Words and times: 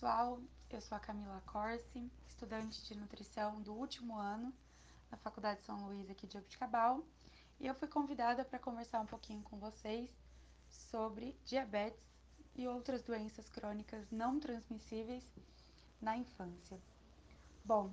pessoal, 0.00 0.40
eu 0.70 0.80
sou 0.80 0.96
a 0.96 0.98
Camila 0.98 1.42
Corsi, 1.44 2.10
estudante 2.26 2.82
de 2.86 2.94
nutrição 2.96 3.60
do 3.60 3.74
último 3.74 4.16
ano 4.16 4.50
na 5.10 5.18
Faculdade 5.18 5.62
São 5.66 5.84
Luís 5.84 6.08
aqui 6.08 6.26
de 6.26 6.32
Jabuticabal 6.32 7.04
e 7.60 7.66
eu 7.66 7.74
fui 7.74 7.86
convidada 7.86 8.42
para 8.42 8.58
conversar 8.58 9.00
um 9.00 9.06
pouquinho 9.06 9.42
com 9.42 9.58
vocês 9.58 10.08
sobre 10.70 11.36
diabetes 11.44 12.00
e 12.56 12.66
outras 12.66 13.02
doenças 13.02 13.46
crônicas 13.50 14.10
não 14.10 14.40
transmissíveis 14.40 15.22
na 16.00 16.16
infância. 16.16 16.80
Bom, 17.62 17.92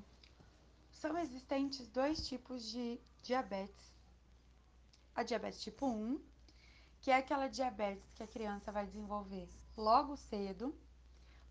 são 0.93 1.17
existentes 1.17 1.89
dois 1.89 2.25
tipos 2.25 2.71
de 2.71 3.01
diabetes. 3.21 3.93
A 5.13 5.23
diabetes 5.23 5.61
tipo 5.61 5.85
1, 5.85 6.21
que 7.01 7.11
é 7.11 7.17
aquela 7.17 7.49
diabetes 7.49 8.09
que 8.13 8.23
a 8.23 8.27
criança 8.27 8.71
vai 8.71 8.85
desenvolver 8.85 9.49
logo 9.75 10.15
cedo 10.15 10.73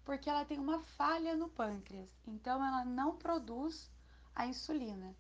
porque 0.06 0.30
ela 0.30 0.45
tem 0.45 0.56
uma 0.60 0.78
falha 0.78 1.34
no 1.34 1.48
pâncreas, 1.48 2.09
então 2.24 2.64
ela 2.64 2.84
não 2.84 3.16
produz 3.16 3.91
a 4.37 4.47
insulina, 4.47 5.16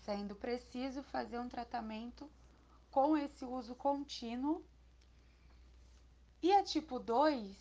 sendo 0.00 0.34
preciso 0.34 1.04
fazer 1.04 1.38
um 1.38 1.48
tratamento 1.48 2.28
com 2.90 3.16
esse 3.16 3.44
uso 3.44 3.76
contínuo. 3.76 4.60
E 6.42 6.52
a 6.52 6.64
tipo 6.64 6.98
2 6.98 7.56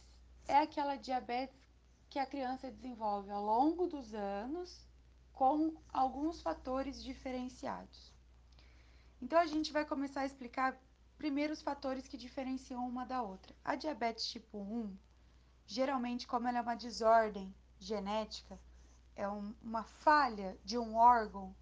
é 0.48 0.58
aquela 0.58 0.96
diabetes 0.96 1.62
que 2.10 2.18
a 2.18 2.26
criança 2.26 2.72
desenvolve 2.72 3.30
ao 3.30 3.44
longo 3.44 3.86
dos 3.86 4.12
anos 4.16 4.88
com 5.32 5.76
alguns 5.90 6.42
fatores 6.42 7.04
diferenciados. 7.04 8.12
Então 9.22 9.38
a 9.38 9.46
gente 9.46 9.72
vai 9.72 9.86
começar 9.86 10.22
a 10.22 10.26
explicar 10.26 10.76
primeiro 11.20 11.54
os 11.54 11.62
fatores 11.62 12.08
que 12.08 12.18
diferenciam 12.18 12.88
uma 12.88 13.06
da 13.06 13.22
outra. 13.22 13.56
A 13.64 13.76
diabetes 13.76 14.26
tipo 14.26 14.58
1 14.58 15.13
geralmente 15.66 16.28
como 16.28 16.48
ela 16.48 16.60
é 16.60 16.62
uma 16.62 16.76
desordem 16.76 17.54
genética, 17.80 18.60
é 19.16 19.28
um, 19.28 19.54
uma 19.62 19.84
falha 19.84 20.58
de 20.64 20.78
um 20.78 20.96
órgão, 20.96 21.56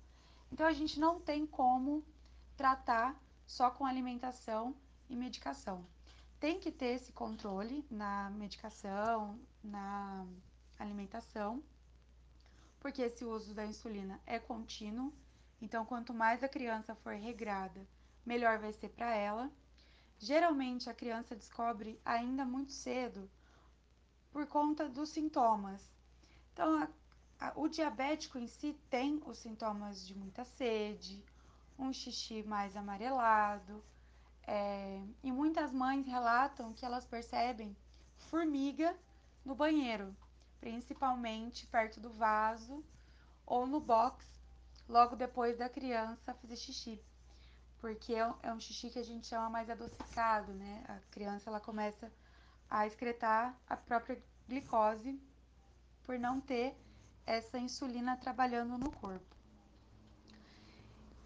então 0.51 0.65
a 0.65 0.73
gente 0.73 0.99
não 0.99 1.19
tem 1.19 1.45
como 1.45 2.03
tratar 2.55 3.15
só 3.45 3.71
com 3.71 3.85
alimentação 3.85 4.75
e 5.09 5.15
medicação. 5.15 5.85
Tem 6.39 6.59
que 6.59 6.71
ter 6.71 6.95
esse 6.95 7.11
controle 7.11 7.85
na 7.89 8.29
medicação, 8.31 9.39
na 9.63 10.25
alimentação, 10.79 11.63
porque 12.79 13.01
esse 13.03 13.23
uso 13.23 13.53
da 13.53 13.65
insulina 13.65 14.19
é 14.25 14.39
contínuo, 14.39 15.13
então 15.61 15.85
quanto 15.85 16.13
mais 16.13 16.43
a 16.43 16.49
criança 16.49 16.95
for 16.95 17.13
regrada, 17.13 17.85
melhor 18.25 18.57
vai 18.57 18.73
ser 18.73 18.89
para 18.89 19.15
ela. 19.15 19.51
Geralmente 20.17 20.89
a 20.89 20.93
criança 20.93 21.35
descobre 21.35 21.99
ainda 22.03 22.43
muito 22.43 22.71
cedo 22.71 23.29
por 24.31 24.47
conta 24.47 24.87
dos 24.87 25.09
sintomas. 25.09 25.81
Então, 26.53 26.81
a, 26.81 27.47
a, 27.47 27.53
o 27.55 27.67
diabético 27.67 28.37
em 28.37 28.47
si 28.47 28.73
tem 28.89 29.21
os 29.25 29.37
sintomas 29.37 30.05
de 30.05 30.17
muita 30.17 30.43
sede, 30.43 31.23
um 31.77 31.91
xixi 31.91 32.43
mais 32.43 32.75
amarelado, 32.75 33.83
é, 34.43 35.01
e 35.23 35.31
muitas 35.31 35.71
mães 35.71 36.05
relatam 36.05 36.73
que 36.73 36.85
elas 36.85 37.05
percebem 37.05 37.75
formiga 38.17 38.95
no 39.45 39.55
banheiro, 39.55 40.15
principalmente 40.59 41.67
perto 41.67 41.99
do 41.99 42.09
vaso 42.11 42.83
ou 43.45 43.65
no 43.65 43.79
box, 43.79 44.25
logo 44.87 45.15
depois 45.15 45.57
da 45.57 45.69
criança 45.69 46.33
fazer 46.33 46.55
xixi. 46.55 47.01
Porque 47.79 48.13
é, 48.13 48.33
é 48.43 48.53
um 48.53 48.59
xixi 48.59 48.89
que 48.89 48.99
a 48.99 49.03
gente 49.03 49.27
chama 49.27 49.49
mais 49.49 49.69
adocicado, 49.69 50.53
né? 50.53 50.83
A 50.87 50.99
criança 51.11 51.49
ela 51.49 51.59
começa 51.59 52.11
a 52.71 52.87
excretar 52.87 53.53
a 53.67 53.75
própria 53.75 54.17
glicose 54.47 55.21
por 56.03 56.17
não 56.17 56.39
ter 56.39 56.73
essa 57.25 57.59
insulina 57.59 58.15
trabalhando 58.15 58.77
no 58.77 58.89
corpo. 58.89 59.35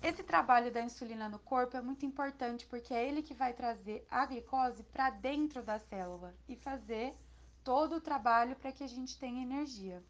Esse 0.01 0.23
trabalho 0.23 0.71
da 0.71 0.81
insulina 0.81 1.29
no 1.29 1.37
corpo 1.39 1.77
é 1.77 1.81
muito 1.81 2.05
importante 2.05 2.65
porque 2.65 2.93
é 2.93 3.07
ele 3.07 3.21
que 3.21 3.33
vai 3.33 3.53
trazer 3.53 4.05
a 4.09 4.25
glicose 4.25 4.83
para 4.83 5.11
dentro 5.11 5.61
da 5.61 5.79
célula 5.79 6.35
e 6.49 6.55
fazer 6.55 7.15
todo 7.63 7.97
o 7.97 8.01
trabalho 8.01 8.55
para 8.55 8.71
que 8.71 8.83
a 8.83 8.87
gente 8.87 9.17
tenha 9.17 9.43
energia. 9.43 10.03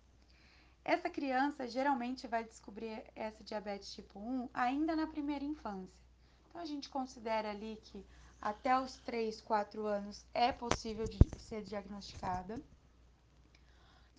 Essa 0.84 1.10
criança 1.10 1.68
geralmente 1.68 2.28
vai 2.28 2.44
descobrir 2.44 3.04
essa 3.16 3.44
diabetes 3.44 3.94
tipo 3.94 4.20
1 4.20 4.50
ainda 4.54 4.96
na 4.96 5.08
primeira 5.08 5.44
infância. 5.44 6.00
Então 6.48 6.62
a 6.62 6.66
gente 6.66 6.90
considera 6.90 7.50
ali 7.50 7.78
que 7.84 8.06
até 8.46 8.80
os 8.80 8.98
3, 8.98 9.42
4 9.42 9.88
anos 9.88 10.24
é 10.32 10.52
possível 10.52 11.08
de 11.08 11.18
ser 11.40 11.64
diagnosticada. 11.64 12.62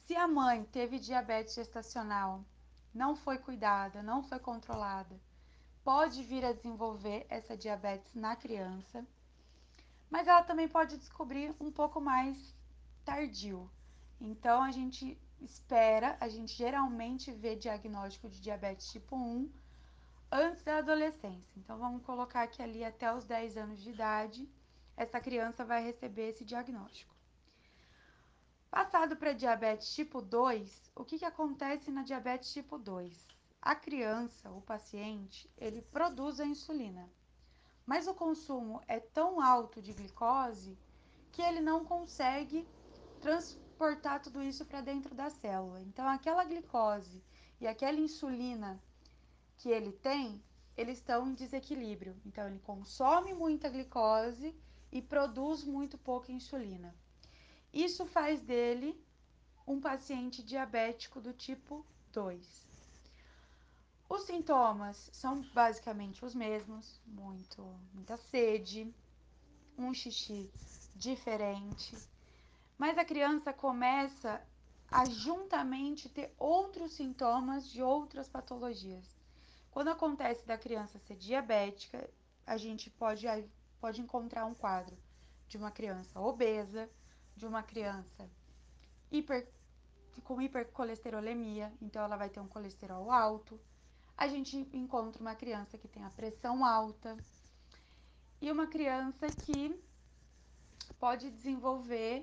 Se 0.04 0.16
a 0.16 0.26
mãe 0.26 0.64
teve 0.64 0.98
diabetes 0.98 1.54
gestacional, 1.54 2.44
não 2.92 3.14
foi 3.14 3.38
cuidada, 3.38 4.02
não 4.02 4.24
foi 4.24 4.40
controlada, 4.40 5.14
pode 5.84 6.24
vir 6.24 6.44
a 6.44 6.52
desenvolver 6.52 7.24
essa 7.28 7.56
diabetes 7.56 8.12
na 8.16 8.34
criança, 8.34 9.06
mas 10.10 10.26
ela 10.26 10.42
também 10.42 10.66
pode 10.66 10.96
descobrir 10.96 11.54
um 11.60 11.70
pouco 11.70 12.00
mais 12.00 12.52
tardio. 13.04 13.70
Então 14.20 14.60
a 14.60 14.72
gente 14.72 15.16
espera, 15.40 16.16
a 16.18 16.28
gente 16.28 16.52
geralmente 16.52 17.30
vê 17.30 17.54
diagnóstico 17.54 18.28
de 18.28 18.40
diabetes 18.40 18.90
tipo 18.90 19.14
1 19.14 19.48
antes 20.30 20.62
da 20.62 20.78
adolescência. 20.78 21.52
Então, 21.56 21.78
vamos 21.78 22.02
colocar 22.02 22.46
que 22.48 22.62
ali 22.62 22.84
até 22.84 23.12
os 23.12 23.24
10 23.24 23.56
anos 23.56 23.82
de 23.82 23.90
idade, 23.90 24.48
essa 24.96 25.20
criança 25.20 25.64
vai 25.64 25.82
receber 25.82 26.30
esse 26.30 26.44
diagnóstico. 26.44 27.14
Passado 28.70 29.16
para 29.16 29.32
diabetes 29.32 29.94
tipo 29.94 30.20
2, 30.20 30.90
o 30.94 31.04
que, 31.04 31.18
que 31.18 31.24
acontece 31.24 31.90
na 31.90 32.02
diabetes 32.02 32.52
tipo 32.52 32.76
2? 32.76 33.26
A 33.62 33.74
criança, 33.74 34.50
o 34.50 34.60
paciente, 34.60 35.50
ele 35.56 35.82
produz 35.82 36.40
a 36.40 36.46
insulina, 36.46 37.08
mas 37.84 38.06
o 38.06 38.14
consumo 38.14 38.82
é 38.86 39.00
tão 39.00 39.40
alto 39.40 39.80
de 39.80 39.92
glicose 39.92 40.76
que 41.32 41.40
ele 41.42 41.60
não 41.60 41.84
consegue 41.84 42.66
transportar 43.20 44.20
tudo 44.20 44.42
isso 44.42 44.64
para 44.64 44.80
dentro 44.80 45.14
da 45.14 45.30
célula. 45.30 45.80
Então, 45.80 46.06
aquela 46.06 46.44
glicose 46.44 47.22
e 47.60 47.66
aquela 47.66 47.98
insulina 47.98 48.82
que 49.58 49.68
ele 49.68 49.92
tem, 49.92 50.42
eles 50.76 50.98
estão 50.98 51.28
em 51.28 51.34
desequilíbrio. 51.34 52.16
Então, 52.24 52.46
ele 52.46 52.58
consome 52.60 53.32
muita 53.32 53.68
glicose 53.68 54.54
e 54.92 55.00
produz 55.02 55.64
muito 55.64 55.96
pouca 55.98 56.32
insulina. 56.32 56.94
Isso 57.72 58.06
faz 58.06 58.40
dele 58.40 58.98
um 59.66 59.80
paciente 59.80 60.42
diabético 60.42 61.20
do 61.20 61.32
tipo 61.32 61.84
2. 62.12 62.66
Os 64.08 64.22
sintomas 64.22 65.10
são 65.12 65.42
basicamente 65.52 66.24
os 66.24 66.34
mesmos, 66.34 67.00
muito, 67.06 67.62
muita 67.92 68.16
sede, 68.16 68.94
um 69.76 69.92
xixi 69.92 70.48
diferente, 70.94 71.96
mas 72.78 72.96
a 72.96 73.04
criança 73.04 73.52
começa 73.52 74.40
a 74.90 75.04
juntamente 75.04 76.08
ter 76.08 76.32
outros 76.38 76.92
sintomas 76.92 77.68
de 77.68 77.82
outras 77.82 78.28
patologias. 78.28 79.15
Quando 79.76 79.88
acontece 79.88 80.42
da 80.46 80.56
criança 80.56 80.98
ser 80.98 81.16
diabética, 81.16 82.08
a 82.46 82.56
gente 82.56 82.88
pode, 82.88 83.26
pode 83.78 84.00
encontrar 84.00 84.46
um 84.46 84.54
quadro 84.54 84.96
de 85.46 85.58
uma 85.58 85.70
criança 85.70 86.18
obesa, 86.18 86.88
de 87.36 87.46
uma 87.46 87.62
criança 87.62 88.26
hiper, 89.10 89.46
com 90.24 90.40
hipercolesterolemia, 90.40 91.70
então 91.78 92.02
ela 92.02 92.16
vai 92.16 92.30
ter 92.30 92.40
um 92.40 92.48
colesterol 92.48 93.10
alto. 93.12 93.60
A 94.16 94.26
gente 94.28 94.56
encontra 94.72 95.20
uma 95.20 95.34
criança 95.34 95.76
que 95.76 95.88
tem 95.88 96.02
a 96.04 96.10
pressão 96.10 96.64
alta 96.64 97.14
e 98.40 98.50
uma 98.50 98.68
criança 98.68 99.26
que 99.26 99.78
pode 100.98 101.30
desenvolver 101.30 102.22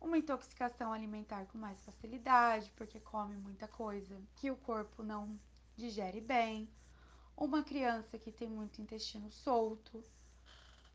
uma 0.00 0.18
intoxicação 0.18 0.92
alimentar 0.92 1.46
com 1.46 1.56
mais 1.56 1.80
facilidade, 1.84 2.72
porque 2.74 2.98
come 2.98 3.36
muita 3.36 3.68
coisa 3.68 4.20
que 4.34 4.50
o 4.50 4.56
corpo 4.56 5.04
não 5.04 5.38
digere 5.76 6.20
bem, 6.20 6.68
uma 7.36 7.62
criança 7.62 8.18
que 8.18 8.30
tem 8.30 8.48
muito 8.48 8.80
intestino 8.80 9.30
solto, 9.30 10.04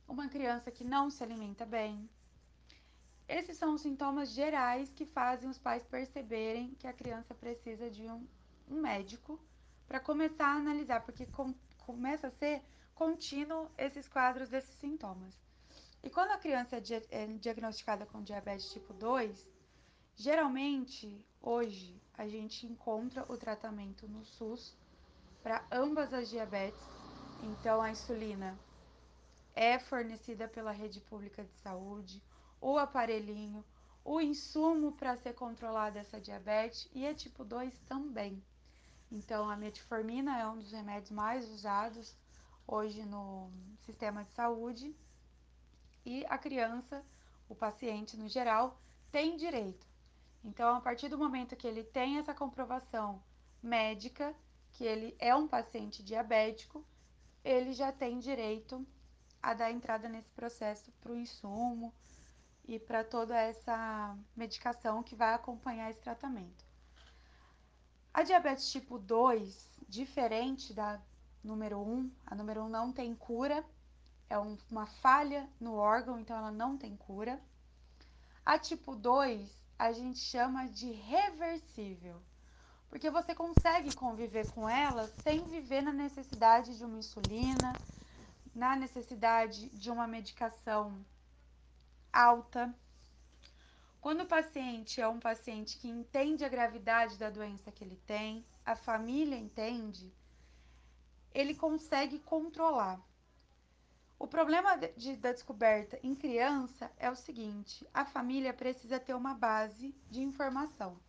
uma 0.08 0.28
criança 0.28 0.72
que 0.72 0.84
não 0.84 1.10
se 1.10 1.24
alimenta 1.24 1.66
bem. 1.66 2.10
Esses 3.28 3.58
são 3.58 3.76
os 3.76 3.82
sintomas 3.82 4.32
gerais 4.32 4.92
que 4.92 5.06
fazem 5.06 5.50
os 5.50 5.60
pais 5.60 5.86
perceberem 5.86 6.74
que 6.76 6.88
a 6.88 6.94
criança 6.94 7.36
precisa 7.36 7.90
de 7.90 8.04
um, 8.04 8.28
um 8.68 8.82
médico 8.82 9.40
para 9.88 10.00
começar 10.00 10.48
a 10.48 10.58
analisar, 10.58 11.02
porque 11.02 11.26
com, 11.28 11.54
começa 11.80 12.28
a 12.28 12.32
ser 12.32 12.64
contínuo 12.96 13.70
esses 13.78 14.08
quadros 14.08 14.50
desses 14.50 14.76
sintomas. 14.76 15.40
E 16.02 16.10
quando 16.10 16.32
a 16.32 16.38
criança 16.38 16.78
é, 16.78 16.82
é 17.12 17.28
diagnosticada 17.28 18.06
com 18.06 18.24
diabetes 18.24 18.72
tipo 18.72 18.94
2, 18.94 19.46
geralmente 20.16 21.24
hoje 21.42 22.00
a 22.20 22.28
gente 22.28 22.68
encontra 22.68 23.24
o 23.32 23.38
tratamento 23.38 24.06
no 24.06 24.26
SUS 24.26 24.76
para 25.42 25.66
ambas 25.72 26.14
as 26.14 26.28
diabetes. 26.28 26.84
Então, 27.42 27.82
a 27.82 27.90
insulina 27.90 28.60
é 29.56 29.80
fornecida 29.80 30.46
pela 30.46 30.74
rede 30.74 31.00
pública 31.00 31.46
de 31.46 31.56
saúde, 31.60 32.22
o 32.60 32.78
aparelhinho, 32.78 33.64
o 34.04 34.20
insumo 34.20 34.92
para 34.92 35.16
ser 35.16 35.34
controlada 35.34 35.98
essa 35.98 36.20
diabetes 36.20 36.90
e 36.94 37.08
a 37.08 37.16
tipo 37.16 37.46
2 37.46 37.74
também. 37.88 38.44
Então, 39.10 39.50
a 39.50 39.56
metformina 39.56 40.38
é 40.38 40.46
um 40.46 40.58
dos 40.58 40.74
remédios 40.74 41.12
mais 41.12 41.50
usados 41.50 42.14
hoje 42.68 43.02
no 43.06 43.50
sistema 43.86 44.26
de 44.26 44.32
saúde 44.34 44.94
e 46.06 46.26
a 46.26 46.38
criança, 46.38 47.02
o 47.48 47.56
paciente 47.56 48.18
no 48.18 48.28
geral, 48.28 48.78
tem 49.10 49.38
direito. 49.38 49.89
Então, 50.44 50.76
a 50.76 50.82
partir 50.82 51.10
do 51.10 51.18
momento 51.18 51.56
que 51.56 51.68
ele 51.68 51.84
tem 51.84 52.18
essa 52.18 52.34
comprovação 52.34 53.22
médica, 53.62 54.34
que 54.72 54.84
ele 54.84 55.16
é 55.20 55.36
um 55.36 55.48
paciente 55.48 56.02
diabético, 56.04 56.86
ele 57.44 57.74
já 57.74 57.92
tem 57.92 58.20
direito 58.20 58.86
a 59.42 59.54
dar 59.54 59.72
entrada 59.72 60.08
nesse 60.08 60.30
processo 60.32 60.92
para 61.02 61.12
o 61.12 61.18
insumo 61.18 61.94
e 62.66 62.78
para 62.78 63.04
toda 63.04 63.38
essa 63.38 64.18
medicação 64.36 65.02
que 65.02 65.16
vai 65.16 65.34
acompanhar 65.34 65.90
esse 65.90 66.02
tratamento. 66.02 66.66
A 68.14 68.24
diabetes 68.24 68.72
tipo 68.72 69.00
2, 69.00 69.80
diferente 69.88 70.74
da 70.74 71.02
número 71.44 71.80
1, 71.80 72.12
a 72.28 72.36
número 72.36 72.64
1 72.64 72.70
não 72.70 72.92
tem 72.92 73.16
cura, 73.16 73.64
é 74.30 74.38
um, 74.38 74.58
uma 74.70 74.86
falha 74.86 75.50
no 75.60 75.76
órgão, 75.76 76.20
então 76.20 76.38
ela 76.38 76.52
não 76.52 76.78
tem 76.78 76.96
cura. 76.96 77.42
A 78.46 78.58
tipo 78.60 78.96
2, 78.96 79.50
a 79.80 79.94
gente 79.94 80.20
chama 80.20 80.68
de 80.68 80.92
reversível, 80.92 82.22
porque 82.90 83.10
você 83.10 83.34
consegue 83.34 83.96
conviver 83.96 84.52
com 84.52 84.68
ela 84.68 85.08
sem 85.24 85.46
viver 85.46 85.82
na 85.82 85.94
necessidade 85.94 86.78
de 86.78 86.84
uma 86.84 86.98
insulina, 87.00 87.72
na 88.54 88.76
necessidade 88.76 89.70
de 89.70 89.90
uma 89.90 90.06
medicação 90.06 90.94
alta. 92.12 92.76
Quando 94.02 94.24
o 94.24 94.28
paciente 94.28 95.00
é 95.00 95.08
um 95.08 95.20
paciente 95.20 95.78
que 95.78 95.88
entende 95.88 96.44
a 96.44 96.50
gravidade 96.50 97.18
da 97.18 97.30
doença 97.30 97.72
que 97.72 97.82
ele 97.82 98.00
tem, 98.06 98.46
a 98.66 98.76
família 98.76 99.38
entende, 99.38 100.12
ele 101.34 101.56
consegue 101.56 102.20
controlar. 102.20 103.00
O 104.20 104.28
problema 104.28 104.76
de, 104.76 105.16
da 105.16 105.32
descoberta 105.32 105.98
em 106.04 106.14
criança 106.14 106.92
é 106.98 107.10
o 107.10 107.16
seguinte: 107.16 107.88
a 107.94 108.04
família 108.04 108.54
precisa 108.54 109.00
ter 109.00 109.14
uma 109.14 109.34
base 109.34 109.96
de 110.12 110.22
informação, 110.22 111.00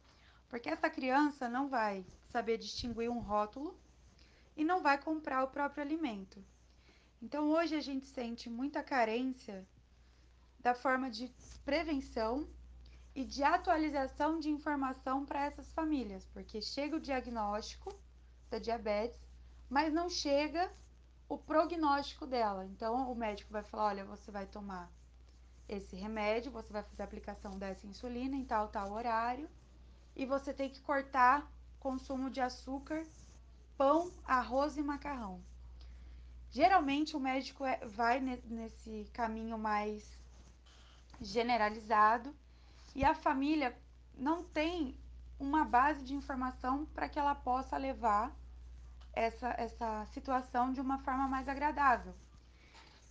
porque 0.48 0.68
essa 0.68 0.88
criança 0.88 1.48
não 1.48 1.68
vai 1.68 2.06
saber 2.30 2.56
distinguir 2.56 3.10
um 3.10 3.18
rótulo 3.18 3.76
e 4.56 4.64
não 4.64 4.80
vai 4.80 4.96
comprar 4.96 5.42
o 5.42 5.48
próprio 5.48 5.82
alimento. 5.82 6.42
Então, 7.20 7.50
hoje 7.50 7.74
a 7.74 7.80
gente 7.80 8.06
sente 8.06 8.48
muita 8.48 8.80
carência 8.80 9.66
da 10.60 10.72
forma 10.72 11.10
de 11.10 11.32
prevenção 11.64 12.48
e 13.12 13.24
de 13.24 13.42
atualização 13.42 14.38
de 14.38 14.48
informação 14.48 15.26
para 15.26 15.46
essas 15.46 15.72
famílias, 15.72 16.24
porque 16.26 16.62
chega 16.62 16.96
o 16.96 17.00
diagnóstico 17.00 17.92
da 18.48 18.60
diabetes, 18.60 19.20
mas 19.68 19.92
não 19.92 20.08
chega 20.08 20.72
o 21.30 21.38
prognóstico 21.38 22.26
dela. 22.26 22.66
Então 22.66 23.10
o 23.10 23.14
médico 23.14 23.52
vai 23.52 23.62
falar: 23.62 23.86
olha, 23.86 24.04
você 24.04 24.30
vai 24.32 24.46
tomar 24.46 24.90
esse 25.68 25.94
remédio, 25.94 26.50
você 26.50 26.70
vai 26.72 26.82
fazer 26.82 27.02
a 27.02 27.04
aplicação 27.04 27.56
dessa 27.56 27.86
insulina 27.86 28.36
em 28.36 28.44
tal, 28.44 28.66
tal 28.68 28.90
horário, 28.90 29.48
e 30.16 30.26
você 30.26 30.52
tem 30.52 30.68
que 30.68 30.82
cortar 30.82 31.48
consumo 31.78 32.28
de 32.28 32.40
açúcar, 32.40 33.06
pão, 33.78 34.10
arroz 34.24 34.76
e 34.76 34.82
macarrão. 34.82 35.40
Geralmente 36.50 37.16
o 37.16 37.20
médico 37.20 37.64
é, 37.64 37.76
vai 37.86 38.18
nesse 38.18 39.08
caminho 39.12 39.56
mais 39.56 40.18
generalizado 41.20 42.34
e 42.92 43.04
a 43.04 43.14
família 43.14 43.78
não 44.18 44.42
tem 44.42 44.96
uma 45.38 45.64
base 45.64 46.04
de 46.04 46.12
informação 46.12 46.86
para 46.86 47.08
que 47.08 47.20
ela 47.20 47.36
possa 47.36 47.76
levar 47.76 48.34
essa, 49.20 49.49
essa 49.58 50.06
situação 50.06 50.72
de 50.72 50.81
uma 50.81 50.99
forma 50.99 51.28
mais 51.28 51.49
agradável. 51.49 52.14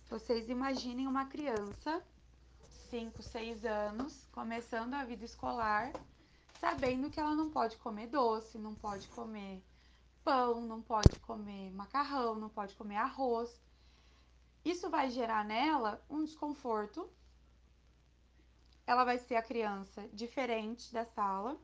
Vocês 0.08 0.48
imaginem 0.48 1.06
uma 1.06 1.26
criança, 1.26 2.02
5, 2.90 3.22
6 3.22 3.64
anos, 3.64 4.26
começando 4.32 4.94
a 4.94 5.04
vida 5.04 5.24
escolar, 5.24 5.92
sabendo 6.58 7.10
que 7.10 7.20
ela 7.20 7.34
não 7.34 7.50
pode 7.50 7.76
comer 7.78 8.08
doce, 8.08 8.58
não 8.58 8.74
pode 8.74 9.06
comer 9.08 9.62
pão, 10.24 10.60
não 10.60 10.82
pode 10.82 11.18
comer 11.20 11.70
macarrão, 11.72 12.34
não 12.34 12.48
pode 12.48 12.74
comer 12.74 12.96
arroz. 12.96 13.60
Isso 14.64 14.90
vai 14.90 15.10
gerar 15.10 15.44
nela 15.44 16.02
um 16.10 16.24
desconforto 16.24 17.08
ela 18.90 19.04
vai 19.04 19.18
ser 19.18 19.36
a 19.36 19.42
criança 19.42 20.08
diferente 20.12 20.92
da 20.92 21.04
sala 21.04 21.56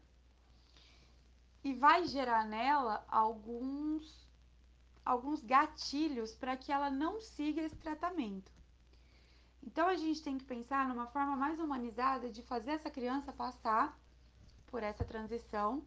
e 1.65 1.75
vai 1.75 2.07
gerar 2.07 2.45
nela 2.47 3.05
alguns 3.09 4.26
alguns 5.07 5.43
gatilhos 5.45 6.35
para 6.35 6.57
que 6.57 6.73
ela 6.73 6.91
não 6.91 7.21
siga 7.21 7.63
esse 7.63 7.77
tratamento. 7.77 8.51
Então 9.63 9.87
a 9.87 9.95
gente 9.95 10.23
tem 10.23 10.37
que 10.37 10.45
pensar 10.45 10.89
numa 10.89 11.07
forma 11.07 11.37
mais 11.37 11.61
humanizada 11.61 12.29
de 12.29 12.43
fazer 12.43 12.73
essa 12.73 12.91
criança 12.91 13.33
passar 13.33 13.97
por 14.67 14.83
essa 14.83 15.05
transição 15.05 15.87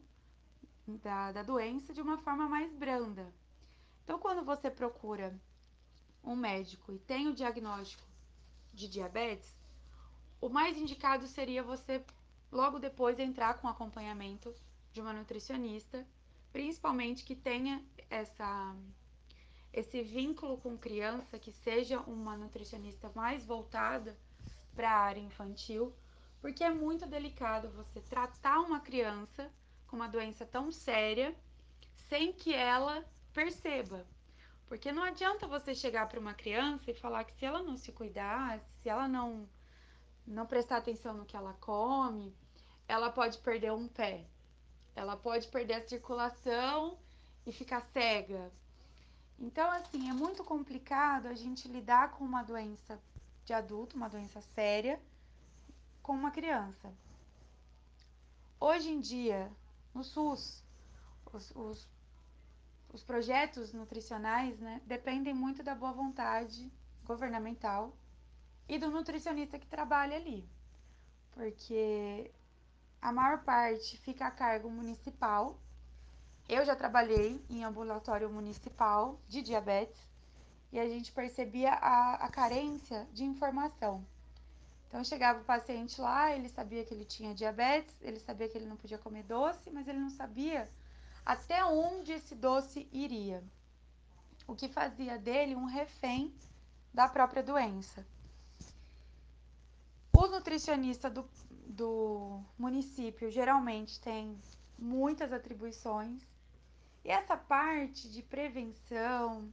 da, 0.87 1.33
da 1.33 1.43
doença 1.43 1.93
de 1.93 2.01
uma 2.01 2.17
forma 2.17 2.47
mais 2.47 2.73
branda. 2.73 3.31
Então, 4.03 4.17
quando 4.17 4.43
você 4.43 4.71
procura 4.71 5.39
um 6.23 6.35
médico 6.35 6.91
e 6.91 6.99
tem 6.99 7.27
o 7.27 7.35
diagnóstico 7.35 8.03
de 8.73 8.87
diabetes, 8.87 9.55
o 10.41 10.49
mais 10.49 10.77
indicado 10.77 11.27
seria 11.27 11.61
você 11.61 12.03
logo 12.51 12.79
depois 12.79 13.19
entrar 13.19 13.55
com 13.55 13.67
acompanhamento 13.67 14.55
de 14.91 15.01
uma 15.01 15.13
nutricionista, 15.13 16.07
principalmente 16.51 17.23
que 17.23 17.35
tenha 17.35 17.85
essa 18.09 18.75
esse 19.71 20.01
vínculo 20.01 20.57
com 20.57 20.77
criança, 20.77 21.39
que 21.39 21.51
seja 21.51 21.99
uma 22.01 22.35
nutricionista 22.35 23.11
mais 23.15 23.45
voltada 23.45 24.17
para 24.75 24.91
a 24.91 24.99
área 24.99 25.19
infantil, 25.19 25.93
porque 26.41 26.63
é 26.63 26.69
muito 26.69 27.05
delicado 27.05 27.69
você 27.69 27.99
tratar 28.01 28.59
uma 28.61 28.79
criança 28.79 29.51
com 29.87 29.95
uma 29.95 30.07
doença 30.07 30.45
tão 30.45 30.71
séria 30.71 31.35
sem 32.07 32.31
que 32.31 32.53
ela 32.53 33.05
perceba. 33.33 34.05
Porque 34.67 34.91
não 34.91 35.03
adianta 35.03 35.47
você 35.47 35.73
chegar 35.73 36.07
para 36.07 36.19
uma 36.19 36.33
criança 36.33 36.91
e 36.91 36.93
falar 36.93 37.23
que 37.23 37.33
se 37.33 37.45
ela 37.45 37.61
não 37.61 37.75
se 37.75 37.91
cuidar, 37.91 38.59
se 38.81 38.89
ela 38.89 39.07
não 39.07 39.47
não 40.25 40.45
prestar 40.45 40.77
atenção 40.77 41.15
no 41.15 41.25
que 41.25 41.35
ela 41.35 41.53
come, 41.55 42.35
ela 42.87 43.09
pode 43.09 43.39
perder 43.39 43.71
um 43.71 43.87
pé, 43.87 44.27
ela 44.95 45.17
pode 45.17 45.47
perder 45.47 45.73
a 45.73 45.87
circulação 45.87 46.99
e 47.47 47.51
ficar 47.51 47.81
cega. 47.81 48.51
Então, 49.39 49.71
assim, 49.71 50.09
é 50.09 50.13
muito 50.13 50.43
complicado 50.43 51.27
a 51.27 51.33
gente 51.33 51.67
lidar 51.67 52.11
com 52.11 52.25
uma 52.25 52.43
doença 52.43 52.99
de 53.45 53.53
adulto, 53.53 53.95
uma 53.95 54.09
doença 54.09 54.41
séria, 54.41 54.99
com 56.03 56.13
uma 56.13 56.29
criança. 56.29 56.93
Hoje 58.59 58.89
em 58.89 58.99
dia, 58.99 59.49
no 59.93 60.03
SUS, 60.03 60.61
os, 61.31 61.51
os, 61.55 61.87
os 62.93 63.03
projetos 63.03 63.71
nutricionais 63.71 64.59
né, 64.59 64.81
dependem 64.85 65.33
muito 65.33 65.63
da 65.63 65.73
boa 65.73 65.93
vontade 65.93 66.69
governamental 67.05 67.95
e 68.67 68.77
do 68.77 68.91
nutricionista 68.91 69.57
que 69.57 69.67
trabalha 69.67 70.17
ali. 70.17 70.47
Porque 71.31 72.31
a 73.01 73.11
maior 73.11 73.43
parte 73.43 73.97
fica 73.97 74.27
a 74.27 74.31
cargo 74.31 74.69
municipal. 74.69 75.57
Eu 76.49 76.65
já 76.65 76.75
trabalhei 76.75 77.39
em 77.47 77.63
ambulatório 77.63 78.27
municipal 78.27 79.19
de 79.27 79.43
diabetes 79.43 80.01
e 80.71 80.79
a 80.79 80.87
gente 80.89 81.11
percebia 81.11 81.73
a, 81.73 82.15
a 82.15 82.27
carência 82.27 83.07
de 83.13 83.23
informação. 83.23 84.03
Então 84.87 85.03
chegava 85.03 85.41
o 85.41 85.45
paciente 85.45 86.01
lá, 86.01 86.35
ele 86.35 86.49
sabia 86.49 86.83
que 86.83 86.91
ele 86.91 87.05
tinha 87.05 87.35
diabetes, 87.35 87.95
ele 88.01 88.19
sabia 88.19 88.49
que 88.49 88.57
ele 88.57 88.65
não 88.65 88.75
podia 88.75 88.97
comer 88.97 89.21
doce, 89.21 89.69
mas 89.69 89.87
ele 89.87 89.99
não 89.99 90.09
sabia 90.09 90.67
até 91.23 91.63
onde 91.63 92.13
esse 92.13 92.33
doce 92.33 92.89
iria. 92.91 93.43
O 94.47 94.55
que 94.55 94.67
fazia 94.67 95.19
dele 95.19 95.55
um 95.55 95.65
refém 95.65 96.33
da 96.91 97.07
própria 97.07 97.43
doença. 97.43 98.03
O 100.11 100.25
nutricionista 100.25 101.11
do, 101.11 101.29
do 101.67 102.43
município 102.57 103.29
geralmente 103.29 104.01
tem 104.01 104.35
muitas 104.75 105.31
atribuições. 105.31 106.27
E 107.03 107.09
essa 107.09 107.37
parte 107.37 108.09
de 108.09 108.21
prevenção, 108.21 109.51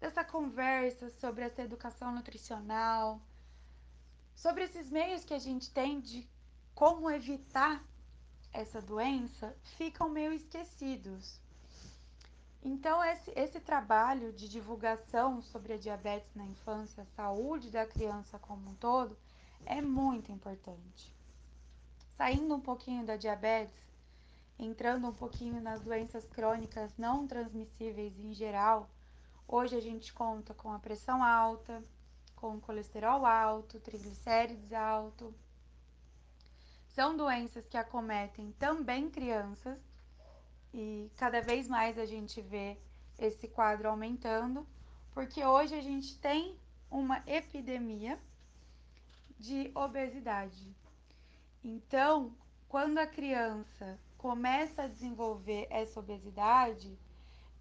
dessa 0.00 0.24
conversa 0.24 1.10
sobre 1.10 1.44
essa 1.44 1.62
educação 1.62 2.12
nutricional, 2.12 3.20
sobre 4.34 4.64
esses 4.64 4.90
meios 4.90 5.24
que 5.24 5.34
a 5.34 5.38
gente 5.38 5.70
tem 5.70 6.00
de 6.00 6.28
como 6.74 7.10
evitar 7.10 7.82
essa 8.52 8.80
doença, 8.80 9.56
ficam 9.76 10.08
meio 10.08 10.32
esquecidos. 10.32 11.40
Então, 12.62 13.02
esse, 13.04 13.30
esse 13.36 13.60
trabalho 13.60 14.32
de 14.32 14.48
divulgação 14.48 15.40
sobre 15.40 15.74
a 15.74 15.78
diabetes 15.78 16.34
na 16.34 16.44
infância, 16.44 17.02
a 17.02 17.14
saúde 17.16 17.70
da 17.70 17.86
criança 17.86 18.38
como 18.38 18.70
um 18.70 18.74
todo, 18.74 19.16
é 19.64 19.80
muito 19.80 20.32
importante. 20.32 21.14
saindo 22.16 22.54
um 22.54 22.60
pouquinho 22.60 23.04
da 23.04 23.16
diabetes, 23.16 23.74
entrando 24.58 25.06
um 25.06 25.12
pouquinho 25.12 25.60
nas 25.60 25.82
doenças 25.82 26.26
crônicas 26.28 26.96
não 26.96 27.26
transmissíveis 27.26 28.18
em 28.18 28.32
geral, 28.32 28.88
hoje 29.46 29.76
a 29.76 29.80
gente 29.80 30.12
conta 30.12 30.54
com 30.54 30.72
a 30.72 30.78
pressão 30.78 31.22
alta, 31.22 31.82
com 32.34 32.60
colesterol 32.60 33.24
alto, 33.26 33.80
triglicérides 33.80 34.72
alto. 34.72 35.34
São 36.88 37.16
doenças 37.16 37.66
que 37.66 37.76
acometem 37.76 38.52
também 38.52 39.10
crianças 39.10 39.78
e 40.72 41.10
cada 41.16 41.40
vez 41.40 41.68
mais 41.68 41.98
a 41.98 42.06
gente 42.06 42.40
vê 42.40 42.78
esse 43.18 43.48
quadro 43.48 43.88
aumentando, 43.88 44.66
porque 45.12 45.44
hoje 45.44 45.74
a 45.74 45.80
gente 45.80 46.18
tem 46.18 46.58
uma 46.90 47.22
epidemia 47.26 48.18
de 49.38 49.70
obesidade. 49.74 50.74
Então, 51.62 52.34
quando 52.68 52.98
a 52.98 53.06
criança 53.06 53.98
começa 54.26 54.82
a 54.82 54.88
desenvolver 54.88 55.68
essa 55.70 56.00
obesidade, 56.00 56.98